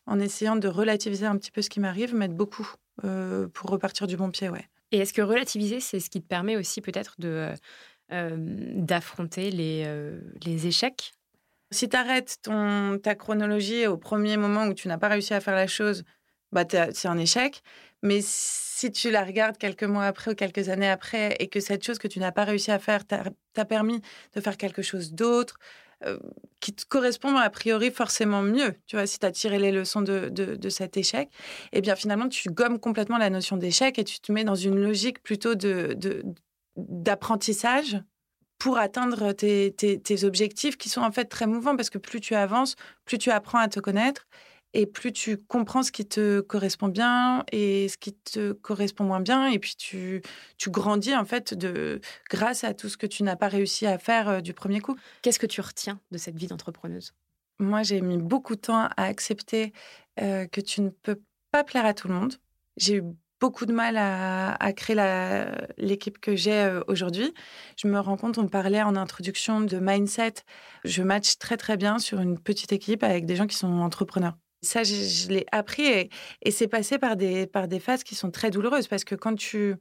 en 0.07 0.19
essayant 0.19 0.55
de 0.55 0.67
relativiser 0.67 1.25
un 1.25 1.35
petit 1.35 1.49
peu 1.49 1.63
ce 1.63 1.69
qui 1.69 1.79
m'arrive, 1.79 2.13
m'aide 2.13 2.35
beaucoup 2.35 2.71
pour 3.01 3.69
repartir 3.69 4.07
du 4.07 4.17
bon 4.17 4.29
pied, 4.29 4.49
ouais. 4.49 4.69
Et 4.91 4.99
est-ce 4.99 5.13
que 5.13 5.21
relativiser, 5.21 5.79
c'est 5.79 5.99
ce 5.99 6.09
qui 6.09 6.21
te 6.21 6.27
permet 6.27 6.55
aussi 6.55 6.81
peut-être 6.81 7.15
de 7.19 7.51
d'affronter 8.11 9.49
les, 9.49 9.85
les 10.45 10.67
échecs? 10.67 11.13
Si 11.71 11.89
tu 11.89 11.95
arrêtes 11.97 12.37
ton, 12.43 12.99
ta 12.99 13.15
chronologie 13.15 13.87
au 13.87 13.97
premier 13.97 14.37
moment 14.37 14.65
où 14.67 14.73
tu 14.73 14.87
n'as 14.87 14.97
pas 14.97 15.07
réussi 15.09 15.33
à 15.33 15.41
faire 15.41 15.55
la 15.55 15.67
chose, 15.67 16.03
bah, 16.51 16.63
c'est 16.93 17.07
un 17.07 17.17
échec. 17.17 17.61
Mais 18.03 18.19
si 18.21 18.91
tu 18.91 19.09
la 19.11 19.23
regardes 19.23 19.57
quelques 19.57 19.83
mois 19.83 20.05
après 20.05 20.31
ou 20.31 20.35
quelques 20.35 20.69
années 20.69 20.89
après 20.89 21.35
et 21.39 21.47
que 21.47 21.59
cette 21.59 21.83
chose 21.83 21.97
que 21.97 22.07
tu 22.07 22.19
n'as 22.19 22.31
pas 22.31 22.43
réussi 22.43 22.71
à 22.71 22.79
faire 22.79 23.03
t'a 23.05 23.65
permis 23.65 24.01
de 24.33 24.41
faire 24.41 24.57
quelque 24.57 24.81
chose 24.81 25.13
d'autre, 25.13 25.57
euh, 26.05 26.19
qui 26.59 26.73
te 26.73 26.85
correspond 26.85 27.35
a 27.37 27.49
priori 27.49 27.89
forcément 27.89 28.41
mieux, 28.41 28.75
tu 28.85 28.95
vois, 28.95 29.07
si 29.07 29.17
tu 29.17 29.25
as 29.25 29.31
tiré 29.31 29.59
les 29.59 29.71
leçons 29.71 30.01
de, 30.01 30.29
de, 30.29 30.69
cet 30.69 30.97
échec, 30.97 31.29
et 31.71 31.77
eh 31.77 31.81
bien 31.81 31.95
finalement 31.95 32.27
tu 32.27 32.49
gommes 32.49 32.79
complètement 32.79 33.17
la 33.17 33.29
notion 33.29 33.55
d'échec 33.55 33.97
et 33.97 34.03
tu 34.03 34.19
te 34.19 34.31
mets 34.31 34.43
dans 34.43 34.55
une 34.55 34.75
logique 34.79 35.23
plutôt 35.23 35.55
de, 35.55 35.97
d'apprentissage 36.75 37.97
pour 38.65 38.79
atteindre 38.79 39.31
tes, 39.31 39.75
tes, 39.77 39.99
tes, 39.99 40.23
objectifs 40.23 40.75
qui 40.75 40.89
sont 40.89 41.01
en 41.01 41.11
fait 41.11 41.25
très 41.25 41.45
mouvants 41.45 41.75
parce 41.75 41.91
que 41.91 41.99
plus 41.99 42.19
tu 42.19 42.33
avances, 42.33 42.75
plus 43.05 43.19
tu 43.19 43.29
apprends 43.29 43.59
à 43.59 43.67
te 43.67 43.79
connaître 43.79 44.25
et 44.73 44.87
plus 44.87 45.13
tu 45.13 45.37
comprends 45.37 45.83
ce 45.83 45.91
qui 45.91 46.03
te 46.03 46.39
correspond 46.39 46.87
bien 46.87 47.43
et 47.51 47.87
ce 47.89 47.97
qui 47.97 48.13
te 48.13 48.53
correspond 48.53 49.03
moins 49.03 49.19
bien. 49.19 49.49
Et 49.49 49.59
puis 49.59 49.75
tu, 49.75 50.23
tu 50.57 50.71
grandis 50.71 51.15
en 51.15 51.25
fait 51.25 51.53
de, 51.53 52.01
grâce 52.31 52.63
à 52.63 52.73
tout 52.73 52.89
ce 52.89 52.97
que 52.97 53.05
tu 53.05 53.21
n'as 53.21 53.35
pas 53.35 53.49
réussi 53.49 53.85
à 53.85 53.99
faire 53.99 54.29
euh, 54.29 54.41
du 54.41 54.55
premier 54.55 54.79
coup. 54.79 54.95
Qu'est-ce 55.21 55.37
que 55.37 55.45
tu 55.45 55.61
retiens 55.61 55.99
de 56.09 56.17
cette 56.17 56.35
vie 56.35 56.47
d'entrepreneuse? 56.47 57.13
Moi, 57.59 57.83
j'ai 57.83 58.01
mis 58.01 58.17
beaucoup 58.17 58.55
de 58.55 58.61
temps 58.61 58.89
à 58.97 59.03
accepter 59.03 59.73
euh, 60.19 60.47
que 60.47 60.59
tu 60.59 60.81
ne 60.81 60.89
peux 60.89 61.21
pas 61.51 61.63
plaire 61.63 61.85
à 61.85 61.93
tout 61.93 62.07
le 62.07 62.15
monde. 62.15 62.33
J'ai 62.77 62.95
eu 62.95 63.03
beaucoup 63.45 63.67
de 63.67 63.73
mal 63.73 63.95
à, 63.95 64.73
créer 64.73 64.95
l'équipe 65.77 66.17
que 66.17 66.35
j'ai 66.35 66.63
euh, 66.63 66.81
aujourd'hui. 66.87 67.31
Je 67.77 67.87
me 67.87 67.99
rends 67.99 68.17
compte, 68.17 68.39
on 68.39 68.47
parlait 68.47 68.81
en 68.81 68.95
introduction 68.95 69.61
de 69.61 69.77
mindset. 69.77 70.33
Je 70.83 71.03
match 71.03 71.37
très 71.37 71.55
très 71.55 71.77
bien 71.77 71.99
sur 71.99 72.19
une 72.21 72.39
petite 72.39 72.73
équipe 72.73 73.03
avec 73.03 73.27
des 73.27 73.35
gens 73.35 73.45
qui 73.45 73.55
sont 73.55 73.71
entrepreneurs. 73.81 74.35
Ça, 74.63 74.81
je, 74.81 75.29
l'ai 75.29 75.45
appris 75.51 75.85
et, 75.85 76.09
c'est 76.49 76.67
passé 76.67 76.97
par 76.97 77.15
des, 77.15 77.45
par 77.45 77.67
des 77.67 77.79
phases 77.79 78.03
qui 78.03 78.15
sont 78.15 78.31
très 78.31 78.49
douloureuses 78.49 78.87
parce 78.87 79.03
que 79.03 79.13
quand 79.13 79.35
tu, 79.35 79.75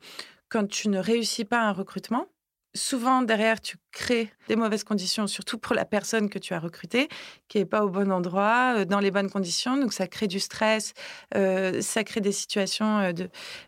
quand 0.51 0.69
tu 0.69 0.91
ne 0.91 0.99
réussis 0.99 1.47
pas 1.47 1.63
un 1.63 1.73
recrutement, 1.73 2.27
souvent 2.75 3.23
derrière, 3.23 3.61
tu 3.61 3.77
crées 3.93 4.31
des 4.49 4.57
mauvaises 4.57 4.85
conditions, 4.85 5.27
surtout 5.27 5.59
pour 5.59 5.75
la 5.75 5.85
personne 5.85 6.29
que 6.29 6.39
tu 6.39 6.55
as 6.55 6.59
recrutée, 6.59 7.09
qui 7.49 7.59
n'est 7.59 7.65
pas 7.65 7.85
au 7.85 7.89
bon 7.89 8.11
endroit, 8.11 8.75
euh, 8.79 8.85
dans 8.85 9.01
les 9.01 9.11
bonnes 9.11 9.31
conditions. 9.31 9.77
Donc, 9.77 9.93
ça 9.93 10.07
crée 10.07 10.27
du 10.27 10.41
stress, 10.41 10.93
euh, 11.35 11.81
ça 11.81 12.05
crée 12.05 12.21
des 12.21 12.33
situations 12.33 12.99
euh, 12.99 13.13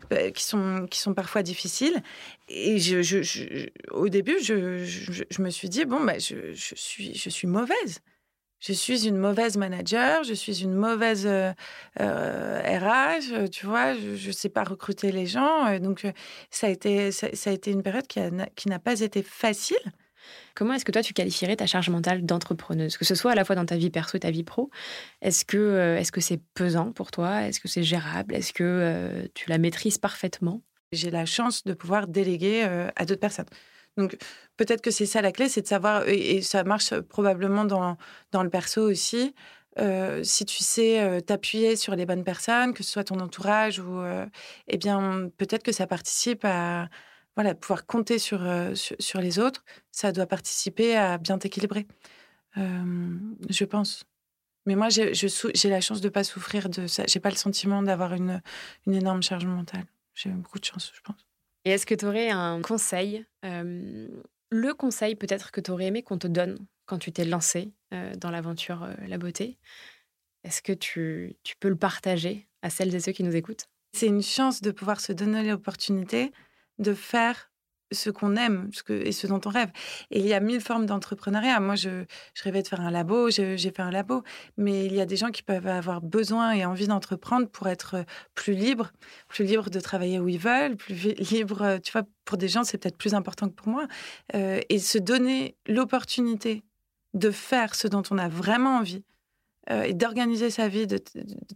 bah, 0.09 0.31
qui, 0.31 0.43
sont, 0.43 0.85
qui 0.89 0.99
sont 0.99 1.13
parfois 1.13 1.43
difficiles. 1.43 2.03
Et 2.49 2.79
je, 2.79 3.01
je, 3.01 3.69
au 3.91 4.09
début, 4.09 4.37
je, 4.41 4.83
je, 4.83 5.41
me 5.41 5.49
suis 5.49 5.69
dit, 5.69 5.85
bon, 5.85 6.03
bah, 6.03 6.19
je, 6.19 6.51
suis, 6.53 7.15
je 7.15 7.29
suis 7.29 7.47
mauvaise 7.47 8.01
je 8.59 8.73
suis 8.73 9.07
une 9.07 9.17
mauvaise 9.17 9.55
manager, 9.55 10.23
je 10.23 10.33
suis 10.33 10.63
une 10.63 10.73
mauvaise 10.73 11.27
euh, 11.27 11.53
RH, 11.99 13.31
euh, 13.31 13.47
tu 13.47 13.65
vois, 13.67 13.93
je 13.93 14.27
ne 14.27 14.31
sais 14.31 14.49
pas 14.49 14.63
recruter 14.63 15.11
les 15.11 15.27
gens. 15.27 15.67
Euh, 15.67 15.79
donc, 15.79 16.07
ça 16.49 16.67
a 16.67 16.69
été, 16.69 17.11
ça, 17.11 17.27
a 17.45 17.53
été 17.53 17.71
une 17.71 17.83
période 17.83 18.07
qui, 18.07 18.19
qui 18.55 18.69
n'a 18.69 18.79
pas 18.79 18.99
été 19.01 19.21
facile. 19.21 19.77
Comment 20.55 20.73
est-ce 20.73 20.83
que 20.83 20.91
toi, 20.91 21.03
tu 21.03 21.13
qualifierais 21.13 21.55
ta 21.55 21.67
charge 21.67 21.89
mentale 21.89 22.25
d'entrepreneuse? 22.25 22.97
Que 22.97 23.05
ce 23.05 23.15
soit 23.15 23.31
à 23.31 23.35
la 23.35 23.45
fois 23.45 23.55
dans 23.55 23.65
ta 23.65 23.77
vie 23.77 23.91
perso 23.91 24.17
et 24.17 24.19
ta 24.19 24.31
vie 24.31 24.43
pro, 24.43 24.69
est-ce 25.21 25.45
que 25.45 25.95
est-ce 25.97 26.11
que 26.11 26.19
c'est 26.19 26.41
pesant 26.53 26.91
pour 26.91 27.11
toi? 27.11 27.43
Est-ce 27.43 27.61
que 27.61 27.69
c'est 27.69 27.83
gérable? 27.83 28.35
Est-ce 28.35 28.51
que 28.51 29.29
tu 29.35 29.49
la 29.49 29.57
maîtrises 29.57 29.99
parfaitement? 29.99 30.61
J'ai 30.91 31.11
la 31.11 31.25
chance 31.25 31.63
de 31.63 31.73
pouvoir 31.73 32.07
déléguer 32.07 32.63
à 32.95 33.05
d'autres 33.05 33.21
personnes. 33.21 33.45
Donc 33.97 34.17
peut-être 34.57 34.81
que 34.81 34.91
c'est 34.91 35.05
ça 35.05 35.21
la 35.21 35.31
clé, 35.31 35.49
c'est 35.49 35.61
de 35.61 35.67
savoir, 35.67 36.07
et, 36.07 36.41
ça 36.41 36.63
marche 36.63 36.99
probablement 37.01 37.65
dans, 37.65 37.97
dans 38.31 38.43
le 38.43 38.49
perso 38.49 38.81
aussi, 38.89 39.33
si 40.23 40.45
tu 40.45 40.63
sais 40.63 41.21
t'appuyer 41.25 41.75
sur 41.75 41.95
les 41.95 42.05
bonnes 42.05 42.23
personnes, 42.23 42.73
que 42.73 42.83
ce 42.83 42.91
soit 42.91 43.03
ton 43.03 43.19
entourage 43.19 43.79
ou, 43.79 44.01
eh 44.67 44.77
bien, 44.77 45.29
peut-être 45.37 45.63
que 45.63 45.71
ça 45.71 45.85
participe 45.87 46.45
à 46.45 46.89
voilà, 47.35 47.53
pouvoir 47.53 47.85
compter 47.85 48.17
sur, 48.17 48.41
sur, 48.75 49.21
les 49.21 49.37
autres. 49.39 49.63
Ça 49.91 50.11
doit 50.11 50.25
participer 50.25 50.97
à 50.97 51.19
bien 51.19 51.37
t'équilibrer, 51.37 51.87
je 52.55 53.65
pense. 53.65 54.05
Mais 54.67 54.75
moi, 54.75 54.89
j'ai 54.89 55.69
la 55.69 55.81
chance 55.81 56.01
de 56.01 56.07
ne 56.07 56.11
pas 56.11 56.25
souffrir 56.25 56.69
de 56.69 56.87
ça. 56.87 57.03
J'ai 57.07 57.21
pas 57.21 57.29
le 57.29 57.37
sentiment 57.37 57.81
d'avoir 57.81 58.13
une, 58.13 58.41
une 58.85 58.95
énorme 58.95 59.23
charge 59.23 59.45
mentale. 59.45 59.85
J'ai 60.13 60.29
beaucoup 60.29 60.59
de 60.59 60.65
chance, 60.65 60.91
je 60.93 61.01
pense. 61.01 61.26
Et 61.67 61.71
est-ce 61.71 61.85
que 61.85 61.95
tu 61.95 62.05
aurais 62.05 62.29
un 62.29 62.61
conseil, 62.61 63.25
le 63.43 64.73
conseil 64.73 65.17
peut-être 65.17 65.51
que 65.51 65.59
tu 65.59 65.69
aurais 65.69 65.87
aimé 65.87 66.01
qu'on 66.01 66.17
te 66.17 66.27
donne 66.27 66.65
quand 66.85 66.97
tu 66.97 67.11
t'es 67.11 67.25
lancé 67.25 67.73
dans 67.91 68.31
l'aventure 68.31 68.87
La 69.05 69.17
Beauté? 69.17 69.57
Est-ce 70.45 70.61
que 70.61 70.71
tu, 70.71 71.35
tu 71.43 71.57
peux 71.57 71.67
le 71.67 71.75
partager 71.75 72.47
à 72.61 72.69
celles 72.69 72.95
et 72.95 73.01
ceux 73.01 73.11
qui 73.11 73.23
nous 73.23 73.35
écoutent? 73.35 73.67
C'est 73.91 74.07
une 74.07 74.23
chance 74.23 74.61
de 74.61 74.71
pouvoir 74.71 75.01
se 75.01 75.11
donner 75.11 75.43
l'opportunité 75.43 76.31
de 76.79 76.93
faire 76.93 77.51
ce 77.91 78.09
qu'on 78.09 78.35
aime 78.35 78.69
et 78.89 79.11
ce 79.11 79.27
dont 79.27 79.41
on 79.45 79.49
rêve. 79.49 79.69
Et 80.11 80.19
il 80.19 80.27
y 80.27 80.33
a 80.33 80.39
mille 80.39 80.61
formes 80.61 80.85
d'entrepreneuriat. 80.85 81.59
Moi, 81.59 81.75
je, 81.75 82.03
je, 82.33 82.43
rêvais 82.43 82.61
de 82.61 82.67
faire 82.67 82.81
un 82.81 82.91
labo, 82.91 83.29
j'ai 83.29 83.57
fait 83.57 83.81
un 83.81 83.91
labo, 83.91 84.23
mais 84.57 84.85
il 84.85 84.93
y 84.93 85.01
a 85.01 85.05
des 85.05 85.17
gens 85.17 85.29
qui 85.29 85.43
peuvent 85.43 85.67
avoir 85.67 86.01
besoin 86.01 86.51
et 86.51 86.65
envie 86.65 86.87
d'entreprendre 86.87 87.47
pour 87.47 87.67
être 87.67 88.03
plus 88.35 88.53
libres, 88.53 88.91
plus 89.27 89.45
libres 89.45 89.69
de 89.69 89.79
travailler 89.79 90.19
où 90.19 90.27
ils 90.27 90.39
veulent, 90.39 90.75
plus 90.75 91.13
libres, 91.31 91.79
tu 91.83 91.91
vois, 91.91 92.03
pour 92.25 92.37
des 92.37 92.47
gens, 92.47 92.63
c'est 92.63 92.77
peut-être 92.77 92.97
plus 92.97 93.13
important 93.13 93.47
que 93.49 93.53
pour 93.53 93.69
moi. 93.69 93.87
Euh, 94.35 94.59
et 94.69 94.79
se 94.79 94.97
donner 94.97 95.55
l'opportunité 95.67 96.63
de 97.13 97.31
faire 97.31 97.73
ce 97.75 97.87
dont 97.87 98.03
on 98.11 98.17
a 98.17 98.27
vraiment 98.27 98.77
envie, 98.77 99.03
euh, 99.69 99.83
et 99.83 99.93
d'organiser 99.93 100.49
sa 100.49 100.69
vie 100.69 100.87
de, 100.87 100.97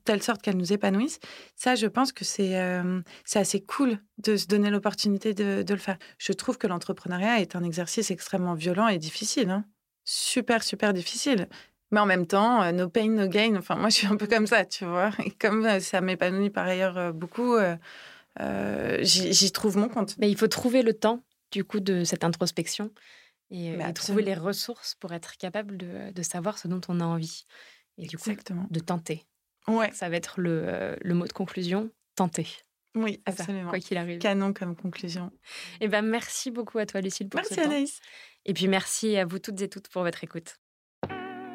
telle 0.03 0.21
sorte 0.21 0.41
qu'elle 0.41 0.57
nous 0.57 0.73
épanouisse, 0.73 1.19
ça, 1.55 1.75
je 1.75 1.87
pense 1.87 2.11
que 2.11 2.25
c'est 2.25 2.59
euh, 2.59 3.01
c'est 3.23 3.39
assez 3.39 3.61
cool 3.61 3.99
de 4.17 4.35
se 4.35 4.47
donner 4.47 4.69
l'opportunité 4.69 5.33
de, 5.33 5.63
de, 5.63 5.73
le 5.73 5.79
faire. 5.79 5.97
Je 6.17 6.33
trouve 6.33 6.57
que 6.57 6.67
l'entrepreneuriat 6.67 7.39
est 7.39 7.55
un 7.55 7.63
exercice 7.63 8.11
extrêmement 8.11 8.53
violent 8.53 8.89
et 8.89 8.97
difficile. 8.97 9.49
Hein. 9.49 9.65
Super, 10.03 10.63
super 10.63 10.93
difficile. 10.93 11.47
Mais 11.91 11.99
en 11.99 12.05
même 12.05 12.25
temps, 12.27 12.61
euh, 12.61 12.71
no 12.73 12.89
pain, 12.89 13.07
no 13.07 13.27
gain. 13.27 13.55
Enfin, 13.55 13.75
moi, 13.75 13.89
je 13.89 13.95
suis 13.95 14.07
un 14.07 14.17
peu 14.17 14.27
comme 14.27 14.47
ça, 14.47 14.65
tu 14.65 14.83
vois. 14.85 15.11
Et 15.25 15.31
comme 15.31 15.79
ça 15.79 16.01
m'épanouit 16.01 16.49
par 16.49 16.67
ailleurs 16.67 17.13
beaucoup, 17.13 17.55
j'y 19.01 19.51
trouve 19.51 19.77
mon 19.77 19.87
compte. 19.87 20.17
Mais 20.17 20.29
il 20.29 20.37
faut 20.37 20.47
trouver 20.47 20.83
le 20.83 20.93
temps, 20.93 21.23
du 21.51 21.63
coup, 21.63 21.79
de 21.79 22.03
cette 22.03 22.25
introspection 22.25 22.91
et, 23.51 23.77
trouver 23.93 24.23
les 24.23 24.33
ressources 24.33 24.95
pour 24.95 25.13
être 25.13 25.37
capable 25.37 25.77
de, 25.77 26.11
de 26.11 26.23
savoir 26.23 26.57
ce 26.57 26.67
dont 26.67 26.81
on 26.87 26.99
a 26.99 27.05
envie 27.05 27.45
et 27.97 28.07
du 28.07 28.17
coup 28.17 28.29
de 28.69 28.79
tenter. 28.79 29.25
Ouais. 29.67 29.91
Ça 29.93 30.09
va 30.09 30.15
être 30.15 30.39
le, 30.39 30.63
euh, 30.65 30.95
le 31.01 31.13
mot 31.13 31.27
de 31.27 31.33
conclusion, 31.33 31.89
tenter. 32.15 32.47
Oui, 32.95 33.21
absolument. 33.25 33.69
quoi 33.69 33.79
qu'il 33.79 33.97
arrive. 33.97 34.19
Canon 34.19 34.53
comme 34.53 34.75
conclusion. 34.75 35.31
Et 35.79 35.85
eh 35.85 35.87
ben 35.87 36.01
merci 36.01 36.51
beaucoup 36.51 36.77
à 36.77 36.85
toi 36.85 36.99
Lucille 36.99 37.29
pour 37.29 37.39
merci 37.39 37.55
ce 37.55 37.61
Anaïs. 37.61 37.99
Et 38.45 38.53
puis 38.53 38.67
merci 38.67 39.15
à 39.17 39.25
vous 39.25 39.39
toutes 39.39 39.61
et 39.61 39.69
toutes 39.69 39.87
pour 39.87 40.03
votre 40.03 40.23
écoute. 40.23 40.57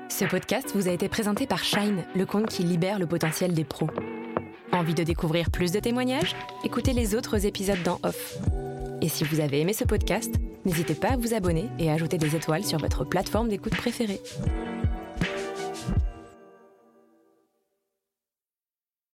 Ce 0.09 0.25
podcast 0.25 0.71
vous 0.75 0.89
a 0.89 0.93
été 0.93 1.09
présenté 1.09 1.47
par 1.47 1.63
Shine, 1.63 2.05
le 2.15 2.25
compte 2.25 2.47
qui 2.47 2.63
libère 2.63 2.99
le 2.99 3.07
potentiel 3.07 3.53
des 3.53 3.65
pros. 3.65 3.91
Envie 4.73 4.95
de 4.95 5.03
découvrir 5.03 5.51
plus 5.51 5.73
de 5.73 5.81
témoignages? 5.81 6.35
Écoutez 6.65 6.93
les 6.93 7.15
autres 7.15 7.45
épisodes 7.45 7.83
dans 7.83 7.99
Off. 8.03 8.39
Et 9.03 9.09
si 9.09 9.25
vous 9.25 9.41
avez 9.41 9.61
aimé 9.61 9.73
ce 9.73 9.85
podcast, 9.85 10.35
n'hésitez 10.65 10.95
pas 10.95 11.13
à 11.13 11.17
vous 11.17 11.35
abonner 11.35 11.69
et 11.79 11.91
à 11.91 11.95
ajouter 11.95 12.19
des 12.19 12.35
étoiles 12.35 12.65
sur 12.65 12.79
votre 12.79 13.05
plateforme 13.05 13.49
d'écoute 13.49 13.77
préférée. 13.77 14.21